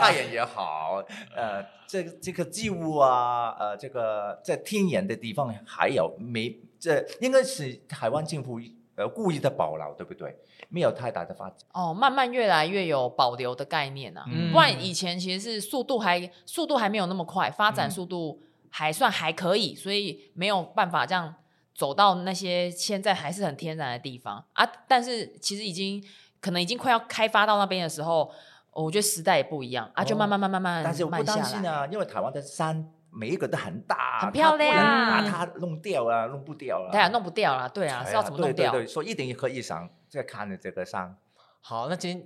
[0.00, 1.02] 太阳也好，
[1.34, 8.60] 呃，这这个植物啊，呃，这个在天然的地方还有没这应该是台湾政府
[8.96, 10.36] 呃故意的保留，对不对？
[10.68, 11.58] 没有太大的发展。
[11.74, 21.34] 哦，慢慢越来越有保留的概念啊，嗯不然以前其实是速度还速度还没有那么快，发展速度还算还可以，所以没有办法这样
[21.74, 24.66] 走到那些现在还是很天然的地方啊。
[24.88, 26.02] 但是其实已经
[26.40, 28.32] 可能已经快要开发到那边的时候，
[28.72, 31.22] 我觉得时代也不一样啊，就慢慢慢慢慢慢但是我不。
[31.22, 36.90] 担心啊，因为台湾的山每一个都很大，很漂亮它不能把它弄掉啊，弄不掉啊。
[36.92, 38.70] 对啊，弄不掉了，对啊，是要怎么弄掉？
[38.70, 41.16] 对对对，所以一定可以上再看的这个山。
[41.60, 42.20] 好，那今天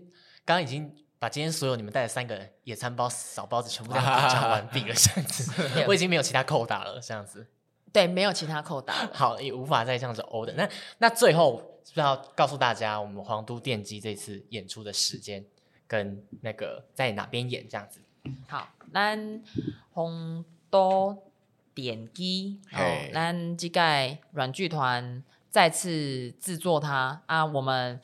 [0.44, 5.52] 刚刚已经把今天所有你们带的三个野餐包、小包子全部都讲完毕了，这样子，
[5.86, 7.46] 我已经没有其他扣打了，这样子。
[7.92, 9.10] 对，没有其他扣打了。
[9.12, 10.54] 好，也无法再这样子欧的。
[10.54, 10.66] 那
[10.96, 15.44] 那最后是不是要告诉大家，我们皇都电机这次演出的时间
[15.86, 18.00] 跟那个在哪边演这样子？
[18.48, 19.42] 好，咱
[19.92, 21.30] 皇都
[21.74, 28.00] 电机，哦嘿，咱这个软剧团再次制作它啊，我们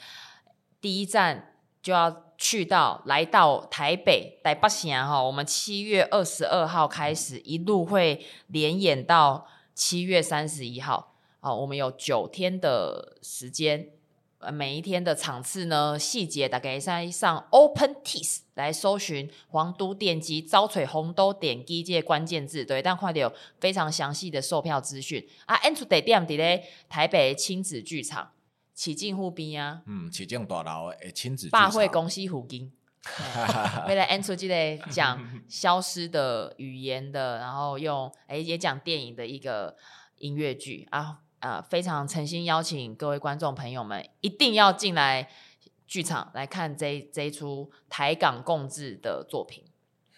[0.82, 13.91] 第一站就要去到来到台北台北城哈，我们七月二十二号开始，一路会连演到七月三十一号，好，我们有九天的时间。
[14.39, 25.59] 呃，每一天的场次呢，细节大概在上 Open Tease 来搜寻皇都电机、招锤红都点机这些关键字，对，但快点有非常详细的售票资讯啊。
[25.64, 28.30] 演出地点伫咧台北亲子剧场，
[28.77, 32.70] 起进户边啊，嗯，市政大楼的亲子剧百场货公司附近。
[33.89, 35.18] 为了演出这个讲
[35.49, 39.77] 消失的语言的，然后用诶也讲电影的一个
[40.18, 41.20] 音乐剧啊。
[41.39, 45.29] 呃，非常诚心邀请各位观众朋友们，一定要进来
[45.87, 49.64] 剧场来看这这一出台港共治的作品。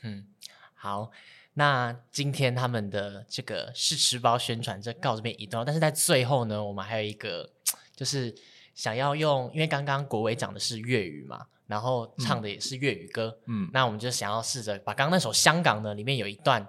[0.03, 0.27] 嗯，
[0.75, 1.11] 好，
[1.55, 7.53] 那今天他们的这个试吃包宣传就告这边一段，但是在最后呢，我们还有一个
[7.99, 8.33] 就是
[8.75, 16.65] 想要用，因为刚刚国伟讲的是粤语嘛，然后唱的也是粤语歌，嗯，那我们就想要试着把刚刚那首《香港》呢里面有一段。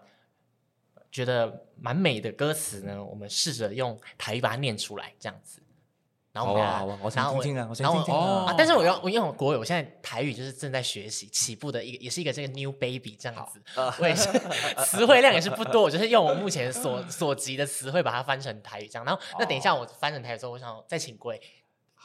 [1.12, 5.60] 觉得蛮美的歌词呢，我们试着用台语把它念出来，这样子。
[6.32, 8.54] 然后我们好啊好啊我想听听啊我想听听啊！
[8.56, 13.60] 但是我要我因为我国语，我现在台语就是正在学习起步的一个，也是一个这个 new baby 这样子。
[14.00, 14.30] 我也是
[14.86, 19.04] 词汇量也是不多，我就是用我目前所所及的词汇把它翻成台语这样。
[19.04, 21.42] 然后那等一下我翻成台语之后，我想再请国伟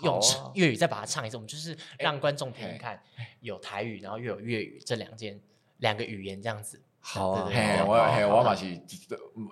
[0.03, 0.19] 用
[0.55, 1.37] 粤语再把它唱一次。
[1.37, 2.99] 我们就是让观众听听看，
[3.41, 5.39] 有台语，然后又有粤语这两件
[5.79, 6.81] 两个语言这样子。
[6.99, 8.65] 好啊，嘿，我嘿，我嘛是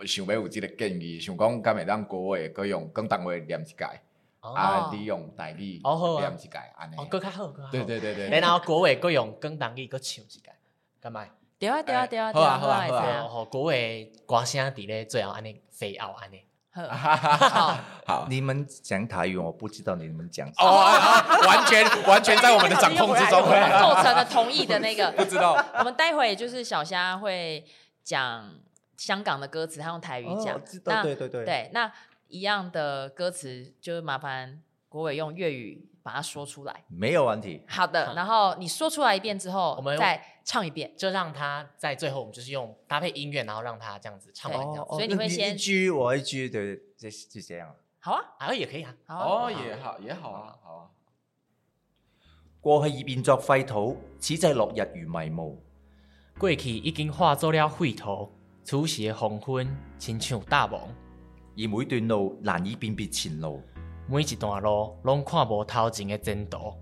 [0.07, 3.87] 想要有这个建议，想讲敢会当国语可以用广东话念一届，
[4.51, 6.97] 啊，利用台语念一届，安尼。
[6.97, 7.71] 哦，更较好，更好。
[7.71, 8.29] 对对对对。
[8.41, 10.53] 然后国伟搁用广东语搁唱一届，
[11.01, 11.25] 干嘛？
[11.59, 13.29] 对啊对啊对啊，好啊好啊好啊。
[13.29, 16.43] 好，国语歌声伫咧最后安尼飞奥安尼。
[16.75, 16.83] 好，
[18.07, 20.49] 好，你们讲台语，我不知道你们讲。
[20.59, 20.87] 哦，
[21.47, 25.13] 完全完全在我们的掌控之中，构成了同意的那个。
[25.15, 25.53] 不知道。
[25.79, 27.65] 我们待会就是小虾会
[28.03, 28.51] 讲
[28.97, 30.65] 香港的歌词，他用台语讲。
[30.65, 31.45] 知道，对对对。
[31.45, 31.93] 对，那
[32.33, 36.85] 一样的歌词，就麻烦国伟用粤语把它说出来。
[36.89, 37.63] 没有问题。
[37.69, 44.87] 好的，然后你说出来一遍之后，我们再唱一遍，就让他在最后，我们就是用搭配音乐，然后让他这样子唱完这样。
[44.89, 47.77] 所以你会先一句我一句对，就就这样。
[48.01, 48.97] 好啊，啊也可以啊。
[49.09, 50.91] 哦，也好，也好啊，好啊。
[52.63, 55.63] 过去已变作废土，此际落日如迷雾。
[56.39, 58.33] 过去已经化作了废土，
[58.65, 59.69] 此时的黄昏
[59.99, 60.81] 亲像大梦。
[61.57, 63.63] 而每段路难以辨别前路，
[64.09, 66.75] 每一段路拢看无头前嘅前途。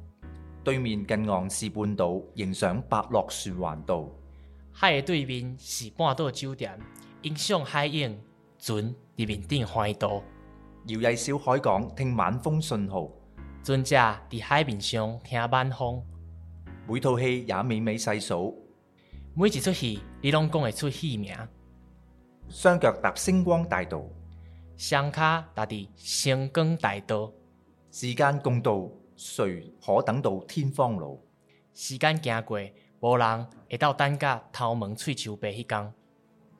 [0.63, 4.09] 对面近岸是半岛，迎上白鹭船环道。
[4.73, 6.79] 海嘅对面是半岛酒店，
[7.23, 8.17] 迎上海影，
[8.59, 10.23] 船伫面顶欢渡。
[10.87, 13.11] 摇曳小海港，听晚风信号。
[13.65, 16.03] 船只伫海面上听晚风。
[16.89, 18.57] 每套戏也美美细数，
[19.35, 21.35] 每一出戏你拢讲会出戏名。
[22.49, 24.03] 双脚踏星光大道，
[24.83, 27.31] 双脚踏伫星光大道。
[27.91, 28.99] 时间共度。
[29.15, 31.19] 谁可等到天荒老？
[31.75, 32.59] 时间行过，
[33.01, 35.93] 无人会到等甲头毛喙须白迄天。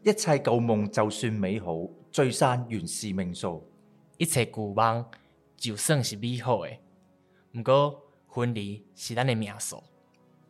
[0.03, 3.67] 一切旧梦就算美好，聚散原是命数。
[4.19, 5.03] 一切旧梦
[5.57, 6.71] 就算是美好的，
[7.55, 9.83] 不过分离是咱的命数。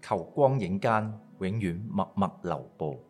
[0.02, 3.06] 求光影间永远默默留步，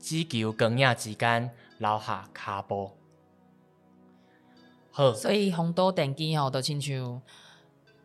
[0.00, 1.48] 只求光影之间
[1.78, 2.90] 留下卡步。
[4.92, 7.22] 好，所以红都电机吼，就亲像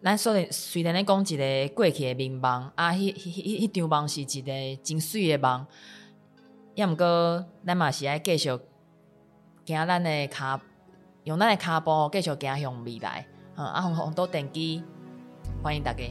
[0.04, 5.66] 咱虽然虽然咧讲一个过去的美梦，啊，迄迄迄迄场梦是一个真水的梦，
[6.76, 8.50] 也毋过咱嘛是爱继续
[9.66, 10.60] 行咱的骹，
[11.24, 13.26] 用咱的骹步继续行向未来。
[13.56, 14.84] 嗯，啊，皇皇都电机
[15.64, 16.04] 欢迎大家。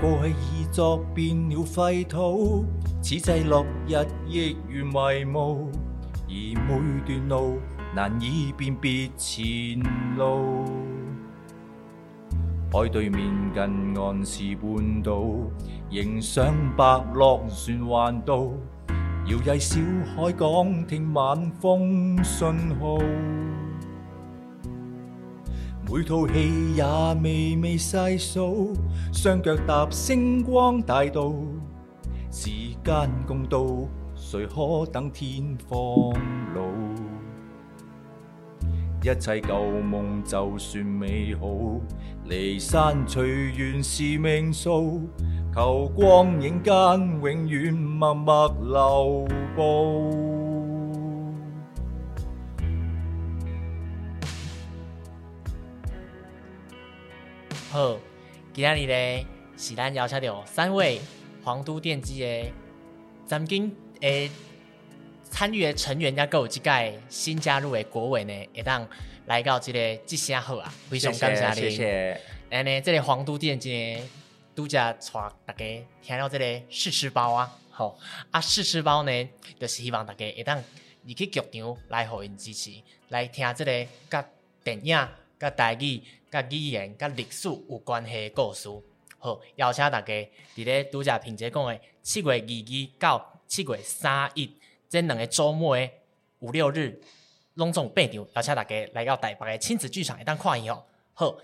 [0.00, 2.64] 过去已作变了废土，
[3.02, 5.70] 此际落日亦如迷雾，
[6.28, 7.58] 而每段路
[7.94, 9.80] 难以辨别前
[10.16, 10.64] 路。
[12.72, 13.22] 海对面
[13.54, 13.62] 近
[14.02, 15.22] 岸是半岛，
[15.90, 18.58] 迎上白落船环渡，
[19.26, 19.80] 摇曳小
[20.16, 22.48] 海港听晚风讯
[22.80, 22.98] 号。
[25.86, 26.84] 每套戏也
[27.22, 28.72] 微微细数，
[29.12, 31.32] 双脚踏星光大道，
[32.28, 32.50] 时
[32.82, 36.12] 间共度，谁可等天荒
[36.56, 37.03] 老？
[39.04, 41.46] 一切旧梦就算美好，
[42.24, 45.02] 离散随缘是命数，
[45.54, 46.74] 求光影间
[47.22, 50.10] 永远默默留步。
[57.70, 57.98] 好，
[58.54, 59.26] 今仔日咧
[59.58, 60.98] 是咱邀请到三位
[61.42, 62.50] 皇都电机的
[63.26, 64.30] 曾经诶
[65.34, 68.88] 参与的成员，加有即届新加入的国伟呢，会当
[69.26, 71.70] 来到这个即声好啊，非常感谢你。
[71.70, 72.20] 谢谢。
[72.50, 73.98] 安尼，即个皇都电机
[74.54, 74.96] 拄则带
[75.44, 77.98] 大家听到即个试吃包啊，好
[78.30, 79.28] 啊，试吃包呢，
[79.58, 80.56] 就是希望大家会当
[81.02, 82.70] 入去剧场来互因支持，
[83.08, 84.24] 来听即个甲
[84.62, 86.00] 电影、甲台语。
[86.30, 88.68] 甲语言、甲历史有关系的故事，
[89.18, 90.12] 好，邀请大家
[90.56, 94.50] 伫咧拄则平姐讲的七月二二到七月三一
[94.94, 95.90] 这两个周末的
[96.38, 97.00] 五六日，
[97.54, 100.84] 拢总八场，邀请大家来到台北的亲子剧场会当看伊哦。
[101.14, 101.36] 好，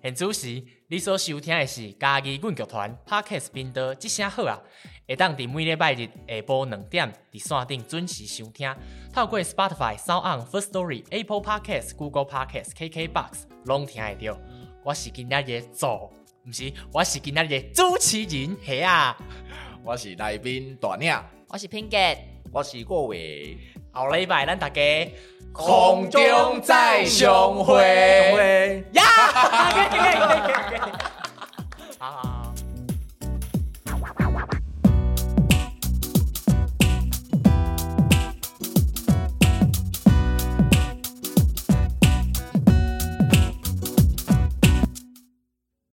[0.00, 4.62] 现主持你所收听的是嘉义阮剧团 Parkes 频道，即声好啊，
[5.08, 8.72] 会当伫每礼拜日下晡两点伫线顶准时收听，
[9.12, 13.48] 透过 Spotify、SoundOn、First Story、Apple Podcast、Google Podcast、KKBox。
[13.64, 14.38] 拢听会到，
[14.84, 16.12] 我是今日的组，
[16.46, 19.18] 毋是，我是今日的主持人，系啊，
[19.82, 22.18] 我是来宾大娘，我是 Pinkett，
[22.56, 23.58] 我是郭伟，
[23.92, 24.80] 后礼拜咱大家
[25.52, 29.02] 空中再相会，呀，
[31.98, 32.32] 好。